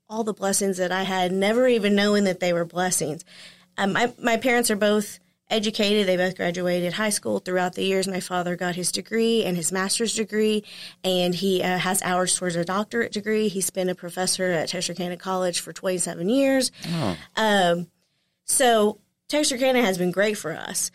all 0.09 0.23
the 0.23 0.33
blessings 0.33 0.77
that 0.77 0.93
i 0.93 1.03
had 1.03 1.33
never 1.33 1.67
even 1.67 1.97
knowing 1.97 2.25
that 2.25 2.39
they 2.39 2.53
were 2.53 2.65
blessings. 2.65 3.25
Um, 3.77 3.93
my, 3.93 4.13
my 4.23 4.37
parents 4.37 4.71
are 4.71 4.77
both 4.77 5.19
educated 5.49 6.07
they 6.07 6.17
both 6.17 6.37
graduated 6.37 6.93
high 6.95 7.11
school 7.11 7.39
throughout 7.39 7.75
the 7.75 7.85
years 7.85 8.09
my 8.09 8.21
father 8.21 8.57
got 8.57 8.75
his 8.75 8.91
degree 8.91 9.45
and 9.45 9.57
his 9.57 9.71
master's 9.71 10.15
degree 10.15 10.65
and 11.05 11.35
he 11.37 11.63
uh, 11.63 11.79
has 11.79 12.03
hours 12.03 12.37
towards 12.37 12.57
a 12.57 12.65
doctorate 12.65 13.13
degree 13.13 13.47
he's 13.49 13.71
been 13.71 13.89
a 13.89 13.95
professor 13.95 14.51
at 14.51 14.69
texarkana 14.69 15.17
college 15.17 15.61
for 15.61 15.73
27 15.73 16.29
years 16.29 16.73
um, 17.37 17.87
so 18.45 18.99
Texarkana 19.29 19.83
has 19.83 19.99
been 19.99 20.13
great 20.13 20.39
for 20.39 20.53
us, 20.53 20.91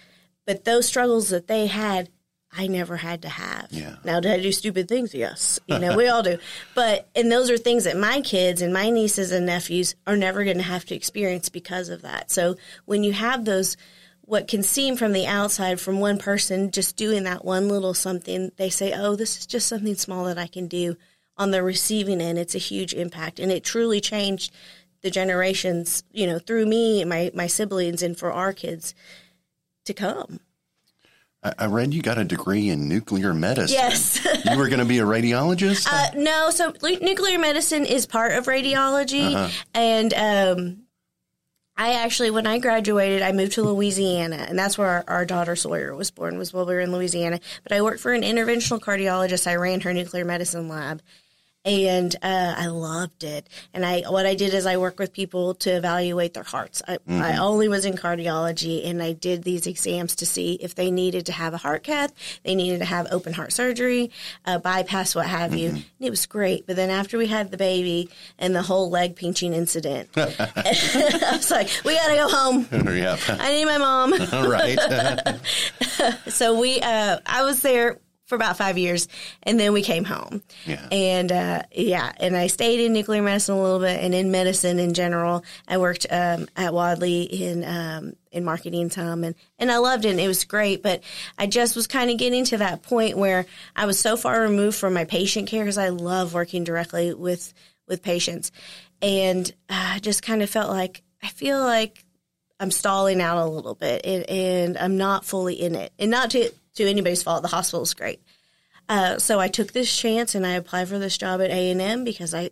but 0.45 0.63
those 0.63 0.87
struggles 0.87 1.29
that 1.29 1.47
they 1.47 1.67
had, 1.67 2.09
I 2.51 2.67
never 2.67 2.97
had 2.97 3.21
to 3.23 3.29
have. 3.29 3.67
Yeah. 3.71 3.97
Now, 4.05 4.19
did 4.21 4.31
I 4.31 4.41
do 4.41 4.51
stupid 4.51 4.87
things? 4.87 5.13
Yes. 5.13 5.59
You 5.67 5.79
know, 5.79 5.95
we 5.97 6.07
all 6.07 6.23
do. 6.23 6.37
But, 6.75 7.09
and 7.15 7.31
those 7.31 7.49
are 7.49 7.57
things 7.57 7.83
that 7.83 7.97
my 7.97 8.21
kids 8.21 8.61
and 8.61 8.73
my 8.73 8.89
nieces 8.89 9.31
and 9.31 9.45
nephews 9.45 9.95
are 10.07 10.15
never 10.15 10.43
going 10.43 10.57
to 10.57 10.63
have 10.63 10.85
to 10.85 10.95
experience 10.95 11.49
because 11.49 11.89
of 11.89 12.03
that. 12.03 12.31
So 12.31 12.55
when 12.85 13.03
you 13.03 13.11
have 13.13 13.43
those, 13.43 13.75
what 14.31 14.47
can 14.47 14.63
seem 14.63 14.95
from 14.95 15.11
the 15.11 15.27
outside 15.27 15.77
from 15.77 15.99
one 15.99 16.17
person 16.17 16.71
just 16.71 16.95
doing 16.95 17.23
that 17.23 17.43
one 17.43 17.67
little 17.67 17.93
something, 17.93 18.49
they 18.55 18.69
say, 18.69 18.93
oh, 18.95 19.13
this 19.13 19.37
is 19.37 19.45
just 19.45 19.67
something 19.67 19.93
small 19.93 20.23
that 20.23 20.37
I 20.37 20.47
can 20.47 20.67
do. 20.67 20.95
On 21.35 21.51
the 21.51 21.61
receiving 21.61 22.21
end, 22.21 22.39
it's 22.39 22.55
a 22.55 22.57
huge 22.57 22.93
impact. 22.93 23.41
And 23.41 23.51
it 23.51 23.61
truly 23.61 23.99
changed 23.99 24.53
the 25.01 25.11
generations, 25.11 26.05
you 26.13 26.27
know, 26.27 26.39
through 26.39 26.65
me 26.65 27.01
and 27.01 27.09
my, 27.09 27.29
my 27.33 27.47
siblings 27.47 28.01
and 28.01 28.17
for 28.17 28.31
our 28.31 28.53
kids 28.53 28.95
to 29.83 29.93
come. 29.93 30.39
I, 31.43 31.65
read 31.65 31.93
you 31.93 32.01
got 32.01 32.17
a 32.17 32.23
degree 32.23 32.69
in 32.69 32.87
nuclear 32.87 33.33
medicine. 33.33 33.75
Yes. 33.75 34.25
you 34.45 34.57
were 34.57 34.69
going 34.69 34.79
to 34.79 34.85
be 34.85 34.99
a 34.99 35.05
radiologist? 35.05 35.89
Uh, 35.91 36.11
no, 36.15 36.51
so 36.51 36.71
nuclear 36.81 37.37
medicine 37.37 37.85
is 37.85 38.05
part 38.05 38.31
of 38.31 38.45
radiology. 38.45 39.51
And 39.73 40.13
um, 40.13 40.83
I 41.81 41.93
actually, 41.93 42.29
when 42.29 42.45
I 42.45 42.59
graduated, 42.59 43.23
I 43.23 43.31
moved 43.31 43.53
to 43.53 43.63
Louisiana, 43.63 44.45
and 44.47 44.57
that's 44.57 44.77
where 44.77 44.87
our, 44.87 45.03
our 45.07 45.25
daughter 45.25 45.55
Sawyer 45.55 45.95
was 45.95 46.11
born, 46.11 46.37
was 46.37 46.53
while 46.53 46.67
we 46.67 46.75
were 46.75 46.79
in 46.79 46.91
Louisiana. 46.91 47.39
But 47.63 47.71
I 47.71 47.81
worked 47.81 48.01
for 48.01 48.13
an 48.13 48.21
interventional 48.21 48.79
cardiologist. 48.79 49.47
I 49.47 49.55
ran 49.55 49.81
her 49.81 49.91
nuclear 49.91 50.23
medicine 50.23 50.67
lab. 50.67 51.01
And 51.63 52.15
uh, 52.24 52.56
I 52.58 52.67
loved 52.67 53.24
it. 53.24 53.47
And 53.74 53.86
I, 53.86 54.02
what 54.10 54.26
I 54.26 54.34
did 54.34 54.54
is 54.54 54.65
I 54.65 54.78
worked 54.78 54.97
with 54.97 55.13
people 55.13 55.54
to 55.56 55.69
evaluate 55.69 56.34
their 56.34 56.43
hearts. 56.43 56.82
I, 56.88 56.97
I 57.08 57.38
only 57.38 57.67
was 57.67 57.86
in 57.86 57.93
cardiology, 57.93 58.86
and 58.88 59.02
I 59.02 59.13
did 59.13 59.43
these 59.43 59.67
exams 59.67 60.15
to 60.17 60.26
see 60.26 60.54
if 60.56 60.74
they 60.74 60.89
needed 60.89 61.28
to 61.28 61.32
have 61.32 61.54
a 61.54 61.58
heart 61.58 61.84
cath, 61.84 62.13
they 62.43 62.56
needed 62.56 62.80
to 62.80 62.86
have 62.86 63.08
open 63.12 63.34
heart 63.34 63.54
surgery, 63.54 64.10
uh, 64.45 64.58
bypass, 64.58 65.13
what 65.13 65.28
have 65.28 65.56
you. 65.56 65.69
And 65.69 65.86
it 66.00 66.10
was 66.10 66.26
great. 66.26 66.65
But 66.65 66.76
then 66.78 66.89
after 66.89 67.17
we 67.17 67.28
had 67.28 67.52
the 67.52 67.58
baby 67.58 68.10
and 68.39 68.56
the 68.56 68.63
whole 68.63 68.89
leg 68.89 69.15
pinching 69.15 69.54
incident, 69.54 70.10
I 70.17 71.34
was 71.34 71.52
like, 71.52 71.69
we 71.86 71.93
got 71.95 72.08
to 72.08 72.15
go 72.15 72.28
home. 72.30 72.67
yeah. 72.95 73.17
I 73.28 73.52
need 73.52 73.65
my 73.65 73.78
mom. 73.78 74.13
All 74.34 74.50
right. 74.50 74.80
So 76.28 76.60
we, 76.60 76.80
uh, 76.82 77.19
I 77.26 77.43
was 77.43 77.62
there 77.62 78.00
for 78.31 78.35
about 78.35 78.55
five 78.55 78.77
years, 78.77 79.09
and 79.43 79.59
then 79.59 79.73
we 79.73 79.81
came 79.81 80.05
home. 80.05 80.41
Yeah. 80.65 80.87
And 80.89 81.29
uh, 81.33 81.63
yeah, 81.73 82.13
and 82.17 82.33
I 82.33 82.47
stayed 82.47 82.79
in 82.79 82.93
nuclear 82.93 83.21
medicine 83.21 83.55
a 83.55 83.61
little 83.61 83.79
bit, 83.81 84.01
and 84.01 84.15
in 84.15 84.31
medicine 84.31 84.79
in 84.79 84.93
general. 84.93 85.43
I 85.67 85.79
worked 85.79 86.07
um, 86.09 86.47
at 86.55 86.73
Wadley 86.73 87.23
in 87.23 87.65
um, 87.65 88.13
in 88.31 88.45
marketing 88.45 88.89
some, 88.89 89.25
and 89.25 89.35
and 89.59 89.69
I 89.69 89.79
loved 89.79 90.05
it. 90.05 90.11
and 90.11 90.19
It 90.21 90.29
was 90.29 90.45
great, 90.45 90.81
but 90.81 91.03
I 91.37 91.45
just 91.45 91.75
was 91.75 91.87
kind 91.87 92.09
of 92.09 92.17
getting 92.17 92.45
to 92.45 92.57
that 92.59 92.83
point 92.83 93.17
where 93.17 93.45
I 93.75 93.85
was 93.85 93.99
so 93.99 94.15
far 94.15 94.39
removed 94.41 94.77
from 94.77 94.93
my 94.93 95.03
patient 95.03 95.49
care 95.49 95.65
because 95.65 95.77
I 95.77 95.89
love 95.89 96.33
working 96.33 96.63
directly 96.63 97.13
with 97.13 97.53
with 97.85 98.01
patients, 98.01 98.53
and 99.01 99.53
I 99.69 99.99
just 99.99 100.23
kind 100.23 100.41
of 100.41 100.49
felt 100.49 100.69
like 100.69 101.03
I 101.21 101.27
feel 101.27 101.59
like 101.59 102.05
I'm 102.61 102.71
stalling 102.71 103.19
out 103.19 103.45
a 103.45 103.49
little 103.49 103.75
bit, 103.75 104.05
and, 104.05 104.23
and 104.29 104.77
I'm 104.77 104.95
not 104.95 105.25
fully 105.25 105.55
in 105.55 105.75
it, 105.75 105.91
and 105.99 106.09
not 106.09 106.31
to 106.31 106.49
to 106.75 106.89
anybody's 106.89 107.23
fault. 107.23 107.41
The 107.41 107.49
hospital's 107.49 107.93
great. 107.93 108.21
Uh, 108.89 109.17
so 109.19 109.39
I 109.39 109.47
took 109.47 109.71
this 109.71 109.95
chance 109.95 110.36
and 110.36 110.45
I 110.45 110.51
applied 110.51 110.89
for 110.89 110.99
this 110.99 111.17
job 111.17 111.41
at 111.41 111.49
A 111.49 111.71
and 111.71 111.81
M 111.81 112.03
because 112.03 112.34
I, 112.34 112.49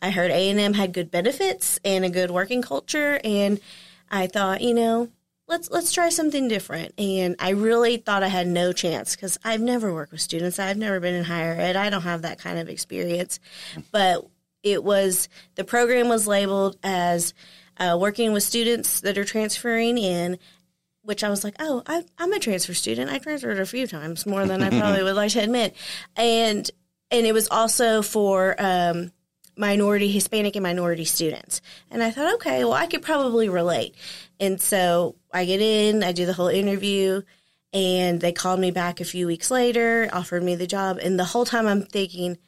I 0.00 0.10
heard 0.10 0.30
A 0.30 0.50
and 0.50 0.60
M 0.60 0.74
had 0.74 0.92
good 0.92 1.10
benefits 1.10 1.80
and 1.84 2.04
a 2.04 2.10
good 2.10 2.30
working 2.30 2.62
culture, 2.62 3.20
and 3.24 3.60
I 4.10 4.26
thought, 4.26 4.60
you 4.60 4.74
know, 4.74 5.08
let's 5.50 5.68
let's 5.70 5.92
try 5.92 6.08
something 6.08 6.48
different. 6.48 6.94
And 6.98 7.36
I 7.38 7.50
really 7.50 7.96
thought 7.96 8.22
I 8.22 8.28
had 8.28 8.46
no 8.46 8.72
chance 8.72 9.16
because 9.16 9.38
I've 9.44 9.60
never 9.60 9.92
worked 9.92 10.12
with 10.12 10.20
students. 10.20 10.58
I've 10.58 10.78
never 10.78 11.00
been 11.00 11.14
in 11.14 11.24
higher 11.24 11.52
ed. 11.52 11.76
I 11.76 11.90
don't 11.90 12.02
have 12.02 12.22
that 12.22 12.38
kind 12.38 12.58
of 12.58 12.68
experience. 12.68 13.40
But 13.90 14.26
it 14.62 14.84
was 14.84 15.28
the 15.56 15.64
program 15.64 16.08
was 16.08 16.26
labeled 16.26 16.78
as 16.82 17.34
uh, 17.78 17.96
working 18.00 18.32
with 18.32 18.42
students 18.42 19.00
that 19.00 19.18
are 19.18 19.24
transferring 19.24 19.98
in 19.98 20.38
which 21.02 21.24
I 21.24 21.30
was 21.30 21.44
like, 21.44 21.56
oh, 21.58 21.82
I, 21.86 22.04
am 22.18 22.32
a 22.32 22.38
transfer 22.38 22.74
student. 22.74 23.10
I 23.10 23.18
transferred 23.18 23.58
a 23.58 23.66
few 23.66 23.86
times 23.86 24.26
more 24.26 24.46
than 24.46 24.62
I 24.62 24.70
probably 24.70 25.02
would 25.04 25.16
like 25.16 25.32
to 25.32 25.40
admit, 25.40 25.74
and 26.16 26.70
and 27.10 27.26
it 27.26 27.32
was 27.32 27.48
also 27.50 28.02
for 28.02 28.54
um, 28.58 29.12
minority 29.56 30.10
Hispanic 30.10 30.56
and 30.56 30.62
minority 30.62 31.04
students. 31.04 31.60
And 31.90 32.02
I 32.02 32.10
thought, 32.10 32.34
okay, 32.34 32.64
well, 32.64 32.72
I 32.72 32.86
could 32.86 33.02
probably 33.02 33.48
relate. 33.48 33.94
And 34.38 34.60
so 34.60 35.16
I 35.32 35.44
get 35.44 35.60
in, 35.60 36.02
I 36.02 36.12
do 36.12 36.26
the 36.26 36.32
whole 36.32 36.48
interview, 36.48 37.22
and 37.72 38.20
they 38.20 38.32
called 38.32 38.60
me 38.60 38.70
back 38.70 39.00
a 39.00 39.04
few 39.04 39.26
weeks 39.26 39.50
later, 39.50 40.08
offered 40.12 40.42
me 40.42 40.54
the 40.54 40.66
job, 40.66 40.98
and 40.98 41.18
the 41.18 41.24
whole 41.24 41.44
time 41.44 41.66
I'm 41.66 41.82
thinking. 41.82 42.38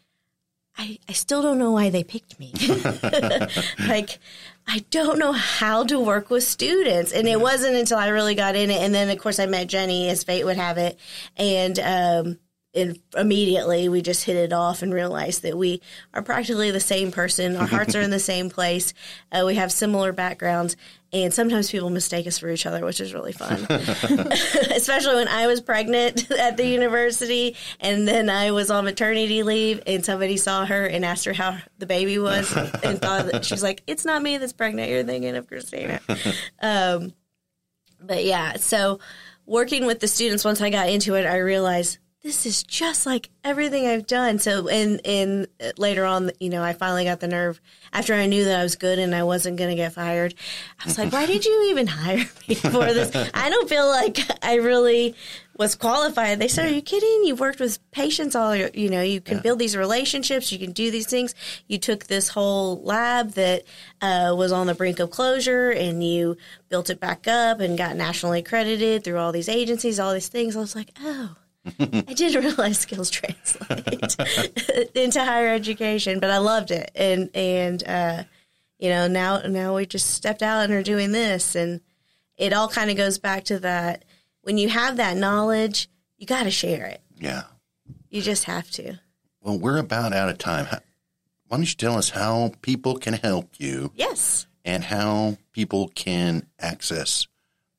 I, 0.74 0.98
I 1.06 1.12
still 1.12 1.42
don't 1.42 1.58
know 1.58 1.72
why 1.72 1.90
they 1.90 2.02
picked 2.02 2.40
me. 2.40 2.54
like, 3.86 4.18
I 4.66 4.84
don't 4.90 5.18
know 5.18 5.32
how 5.32 5.84
to 5.84 5.98
work 5.98 6.30
with 6.30 6.44
students. 6.44 7.12
And 7.12 7.28
it 7.28 7.40
wasn't 7.40 7.76
until 7.76 7.98
I 7.98 8.08
really 8.08 8.34
got 8.34 8.56
in 8.56 8.70
it. 8.70 8.82
And 8.82 8.94
then, 8.94 9.10
of 9.10 9.18
course, 9.18 9.38
I 9.38 9.46
met 9.46 9.66
Jenny, 9.66 10.08
as 10.08 10.24
fate 10.24 10.44
would 10.44 10.56
have 10.56 10.78
it. 10.78 10.98
And, 11.36 11.78
um, 11.78 12.38
and 12.74 12.98
immediately 13.16 13.88
we 13.88 14.00
just 14.00 14.24
hit 14.24 14.36
it 14.36 14.52
off 14.52 14.82
and 14.82 14.94
realized 14.94 15.42
that 15.42 15.56
we 15.56 15.82
are 16.14 16.22
practically 16.22 16.70
the 16.70 16.80
same 16.80 17.12
person. 17.12 17.56
Our 17.56 17.66
hearts 17.68 17.94
are 17.94 18.00
in 18.00 18.10
the 18.10 18.18
same 18.18 18.50
place. 18.50 18.94
Uh, 19.30 19.44
we 19.46 19.56
have 19.56 19.70
similar 19.70 20.12
backgrounds, 20.12 20.76
and 21.12 21.32
sometimes 21.34 21.70
people 21.70 21.90
mistake 21.90 22.26
us 22.26 22.38
for 22.38 22.48
each 22.48 22.64
other, 22.64 22.84
which 22.84 23.00
is 23.00 23.12
really 23.12 23.32
fun. 23.32 23.66
Especially 23.70 25.14
when 25.16 25.28
I 25.28 25.46
was 25.46 25.60
pregnant 25.60 26.30
at 26.30 26.56
the 26.56 26.66
university, 26.66 27.56
and 27.80 28.08
then 28.08 28.30
I 28.30 28.52
was 28.52 28.70
on 28.70 28.84
maternity 28.84 29.42
leave, 29.42 29.82
and 29.86 30.04
somebody 30.04 30.36
saw 30.38 30.64
her 30.64 30.86
and 30.86 31.04
asked 31.04 31.26
her 31.26 31.34
how 31.34 31.58
the 31.78 31.86
baby 31.86 32.18
was, 32.18 32.50
and 32.82 33.00
thought 33.00 33.26
that 33.32 33.44
she's 33.44 33.62
like, 33.62 33.82
"It's 33.86 34.04
not 34.04 34.22
me 34.22 34.38
that's 34.38 34.52
pregnant. 34.52 34.90
You're 34.90 35.04
thinking 35.04 35.36
of 35.36 35.46
Christina." 35.46 36.00
Um, 36.60 37.12
but 38.00 38.24
yeah, 38.24 38.56
so 38.56 38.98
working 39.46 39.86
with 39.86 40.00
the 40.00 40.08
students 40.08 40.44
once 40.44 40.60
I 40.60 40.70
got 40.70 40.88
into 40.88 41.14
it, 41.14 41.26
I 41.26 41.38
realized 41.38 41.98
this 42.22 42.46
is 42.46 42.62
just 42.62 43.04
like 43.04 43.30
everything 43.42 43.86
I've 43.86 44.06
done. 44.06 44.38
So, 44.38 44.68
and 44.68 45.00
and 45.04 45.48
later 45.76 46.04
on, 46.04 46.30
you 46.38 46.50
know, 46.50 46.62
I 46.62 46.72
finally 46.72 47.04
got 47.04 47.18
the 47.18 47.26
nerve 47.26 47.60
after 47.92 48.14
I 48.14 48.26
knew 48.26 48.44
that 48.44 48.60
I 48.60 48.62
was 48.62 48.76
good 48.76 49.00
and 49.00 49.14
I 49.14 49.24
wasn't 49.24 49.56
going 49.56 49.70
to 49.70 49.76
get 49.76 49.92
fired. 49.92 50.34
I 50.80 50.84
was 50.84 50.98
like, 50.98 51.12
why 51.12 51.26
did 51.26 51.44
you 51.44 51.68
even 51.70 51.86
hire 51.88 52.24
me 52.48 52.54
for 52.54 52.92
this? 52.92 53.10
I 53.34 53.50
don't 53.50 53.68
feel 53.68 53.88
like 53.88 54.18
I 54.44 54.56
really 54.56 55.16
was 55.58 55.74
qualified. 55.74 56.38
They 56.38 56.46
said, 56.46 56.66
"Are 56.66 56.74
you 56.74 56.80
kidding? 56.80 57.24
You've 57.24 57.40
worked 57.40 57.58
with 57.58 57.78
patients 57.90 58.36
all 58.36 58.54
your, 58.54 58.70
you 58.72 58.88
know, 58.88 59.02
you 59.02 59.20
can 59.20 59.38
yeah. 59.38 59.42
build 59.42 59.58
these 59.58 59.76
relationships, 59.76 60.52
you 60.52 60.60
can 60.60 60.72
do 60.72 60.92
these 60.92 61.06
things. 61.06 61.34
You 61.66 61.78
took 61.78 62.04
this 62.04 62.28
whole 62.28 62.80
lab 62.82 63.32
that 63.32 63.64
uh, 64.00 64.32
was 64.36 64.52
on 64.52 64.68
the 64.68 64.74
brink 64.74 65.00
of 65.00 65.10
closure 65.10 65.70
and 65.70 66.04
you 66.04 66.36
built 66.68 66.88
it 66.88 67.00
back 67.00 67.26
up 67.26 67.60
and 67.60 67.76
got 67.76 67.96
nationally 67.96 68.40
accredited 68.40 69.02
through 69.02 69.18
all 69.18 69.32
these 69.32 69.48
agencies, 69.48 69.98
all 69.98 70.14
these 70.14 70.28
things." 70.28 70.54
I 70.54 70.60
was 70.60 70.76
like, 70.76 70.92
"Oh." 71.00 71.36
I 71.78 72.12
didn't 72.14 72.42
realize 72.44 72.78
skills 72.78 73.08
translate 73.08 74.16
into 74.94 75.24
higher 75.24 75.48
education, 75.48 76.18
but 76.18 76.30
I 76.30 76.38
loved 76.38 76.70
it, 76.72 76.90
and 76.94 77.30
and 77.34 77.86
uh, 77.86 78.24
you 78.78 78.88
know 78.88 79.06
now 79.06 79.42
now 79.42 79.76
we 79.76 79.86
just 79.86 80.10
stepped 80.10 80.42
out 80.42 80.64
and 80.64 80.72
are 80.72 80.82
doing 80.82 81.12
this, 81.12 81.54
and 81.54 81.80
it 82.36 82.52
all 82.52 82.68
kind 82.68 82.90
of 82.90 82.96
goes 82.96 83.18
back 83.18 83.44
to 83.44 83.60
that 83.60 84.04
when 84.40 84.58
you 84.58 84.68
have 84.70 84.96
that 84.96 85.16
knowledge, 85.16 85.88
you 86.16 86.26
got 86.26 86.44
to 86.44 86.50
share 86.50 86.86
it. 86.86 87.00
Yeah, 87.16 87.42
you 88.10 88.22
just 88.22 88.44
have 88.44 88.68
to. 88.72 88.98
Well, 89.40 89.58
we're 89.58 89.78
about 89.78 90.12
out 90.12 90.28
of 90.28 90.38
time. 90.38 90.66
Why 91.46 91.58
don't 91.58 91.68
you 91.68 91.76
tell 91.76 91.96
us 91.96 92.10
how 92.10 92.52
people 92.62 92.96
can 92.96 93.14
help 93.14 93.50
you? 93.58 93.92
Yes, 93.94 94.48
and 94.64 94.82
how 94.82 95.38
people 95.52 95.92
can 95.94 96.48
access 96.58 97.28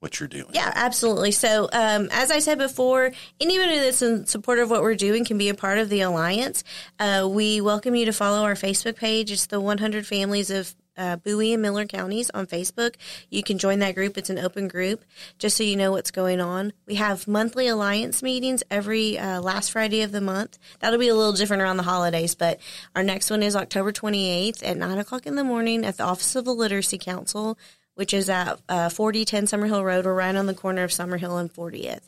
what 0.03 0.19
you're 0.19 0.27
doing. 0.27 0.51
Yeah, 0.53 0.69
absolutely. 0.75 1.31
So, 1.31 1.69
um, 1.71 2.09
as 2.11 2.29
I 2.29 2.39
said 2.39 2.57
before, 2.57 3.11
anybody 3.39 3.79
that's 3.79 4.01
in 4.01 4.25
support 4.25 4.59
of 4.59 4.69
what 4.69 4.81
we're 4.83 4.95
doing 4.95 5.23
can 5.23 5.37
be 5.37 5.47
a 5.47 5.55
part 5.55 5.77
of 5.77 5.87
the 5.89 6.01
alliance. 6.01 6.65
Uh, 6.99 7.27
we 7.31 7.61
welcome 7.61 7.95
you 7.95 8.05
to 8.05 8.13
follow 8.13 8.43
our 8.43 8.55
Facebook 8.55 8.97
page. 8.97 9.31
It's 9.31 9.45
the 9.45 9.61
100 9.61 10.05
Families 10.05 10.51
of 10.51 10.75
uh, 10.97 11.15
Bowie 11.15 11.53
and 11.53 11.61
Miller 11.61 11.85
counties 11.85 12.29
on 12.31 12.45
Facebook. 12.47 12.95
You 13.29 13.43
can 13.43 13.57
join 13.57 13.79
that 13.79 13.95
group. 13.95 14.17
It's 14.17 14.29
an 14.29 14.39
open 14.39 14.67
group, 14.67 15.03
just 15.39 15.55
so 15.57 15.63
you 15.63 15.77
know 15.77 15.91
what's 15.91 16.11
going 16.11 16.41
on. 16.41 16.73
We 16.85 16.95
have 16.95 17.27
monthly 17.27 17.67
alliance 17.67 18.21
meetings 18.21 18.61
every 18.69 19.17
uh, 19.17 19.41
last 19.41 19.71
Friday 19.71 20.01
of 20.01 20.11
the 20.11 20.21
month. 20.21 20.59
That'll 20.81 20.99
be 20.99 21.07
a 21.07 21.15
little 21.15 21.33
different 21.33 21.63
around 21.63 21.77
the 21.77 21.83
holidays, 21.83 22.35
but 22.35 22.59
our 22.95 23.03
next 23.03 23.29
one 23.29 23.41
is 23.41 23.55
October 23.55 23.93
28th 23.93 24.67
at 24.67 24.77
9 24.77 24.97
o'clock 24.97 25.25
in 25.25 25.35
the 25.35 25.43
morning 25.43 25.85
at 25.85 25.97
the 25.97 26.03
Office 26.03 26.35
of 26.35 26.45
the 26.45 26.53
Literacy 26.53 26.97
Council 26.97 27.57
which 27.95 28.13
is 28.13 28.29
at 28.29 28.59
uh, 28.69 28.89
4010 28.89 29.45
Summerhill 29.45 29.83
Road. 29.83 30.05
We're 30.05 30.13
right 30.13 30.35
on 30.35 30.45
the 30.45 30.53
corner 30.53 30.83
of 30.83 30.91
Summerhill 30.91 31.39
and 31.39 31.53
40th. 31.53 32.07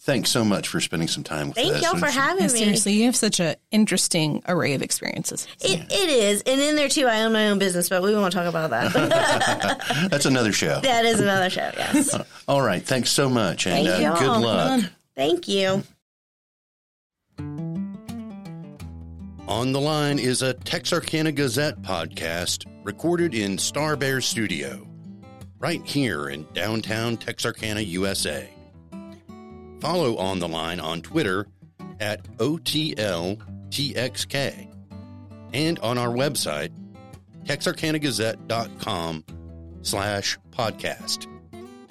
Thanks 0.00 0.30
so 0.30 0.44
much 0.44 0.68
for 0.68 0.80
spending 0.80 1.08
some 1.08 1.24
time 1.24 1.48
with 1.48 1.56
Thank 1.56 1.74
us. 1.74 1.80
Thank 1.80 1.92
y'all 1.92 1.98
for 2.00 2.06
having 2.06 2.44
me. 2.44 2.48
Seriously, 2.48 2.92
you 2.92 3.06
have 3.06 3.16
such 3.16 3.40
an 3.40 3.56
interesting 3.72 4.42
array 4.46 4.74
of 4.74 4.82
experiences. 4.82 5.48
It, 5.60 5.80
it 5.90 6.08
is. 6.08 6.40
And 6.42 6.60
in 6.60 6.76
there, 6.76 6.88
too, 6.88 7.06
I 7.06 7.24
own 7.24 7.32
my 7.32 7.48
own 7.48 7.58
business, 7.58 7.88
but 7.88 8.00
we 8.02 8.14
won't 8.14 8.32
talk 8.32 8.46
about 8.46 8.70
that. 8.70 8.92
That's 10.10 10.24
another 10.24 10.52
show. 10.52 10.80
That 10.80 11.04
is 11.04 11.18
another 11.18 11.50
show, 11.50 11.72
yes. 11.76 12.16
all 12.48 12.62
right. 12.62 12.82
Thanks 12.82 13.10
so 13.10 13.28
much. 13.28 13.66
And 13.66 13.88
Thank 13.88 14.06
uh, 14.06 14.18
good 14.18 14.40
luck. 14.40 14.84
Thank 15.16 15.48
you. 15.48 15.82
On 19.48 19.72
the 19.72 19.80
Line 19.80 20.18
is 20.18 20.42
a 20.42 20.52
Texarkana 20.52 21.32
Gazette 21.32 21.80
podcast 21.80 22.66
recorded 22.84 23.34
in 23.34 23.56
Star 23.56 23.96
Bear 23.96 24.20
Studio, 24.20 24.86
right 25.58 25.82
here 25.86 26.28
in 26.28 26.46
downtown 26.52 27.16
Texarkana, 27.16 27.80
USA. 27.80 28.50
Follow 29.80 30.18
On 30.18 30.38
the 30.38 30.48
Line 30.48 30.80
on 30.80 31.00
Twitter 31.00 31.46
at 31.98 32.22
OTLTXK 32.36 33.38
and 35.54 35.78
on 35.78 35.96
our 35.96 36.10
website, 36.10 36.72
texarkanagazette.com 37.44 39.24
slash 39.80 40.38
podcast. 40.50 41.26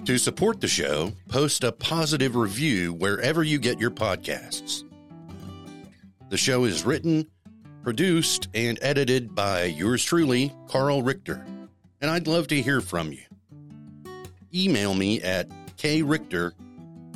To 0.05 0.19
support 0.19 0.61
the 0.61 0.67
show, 0.67 1.11
post 1.27 1.63
a 1.63 1.71
positive 1.71 2.35
review 2.35 2.93
wherever 2.93 3.43
you 3.43 3.57
get 3.57 3.79
your 3.79 3.89
podcasts. 3.89 4.83
The 6.29 6.37
show 6.37 6.65
is 6.65 6.85
written, 6.85 7.27
produced, 7.87 8.49
and 8.53 8.77
edited 8.81 9.33
by 9.33 9.63
yours 9.63 10.03
truly, 10.03 10.53
Carl 10.67 11.03
Richter, 11.03 11.41
and 12.01 12.11
I'd 12.11 12.27
love 12.27 12.49
to 12.49 12.61
hear 12.61 12.81
from 12.81 13.13
you. 13.13 13.21
Email 14.53 14.93
me 14.93 15.21
at 15.21 15.47
krichter 15.77 16.51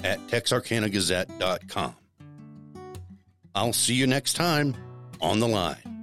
at 0.01 0.25
texarkanagazette.com. 0.29 1.93
I'll 3.53 3.73
see 3.73 3.95
you 3.95 4.07
next 4.07 4.35
time 4.35 4.73
on 5.19 5.41
the 5.41 5.47
line. 5.49 6.00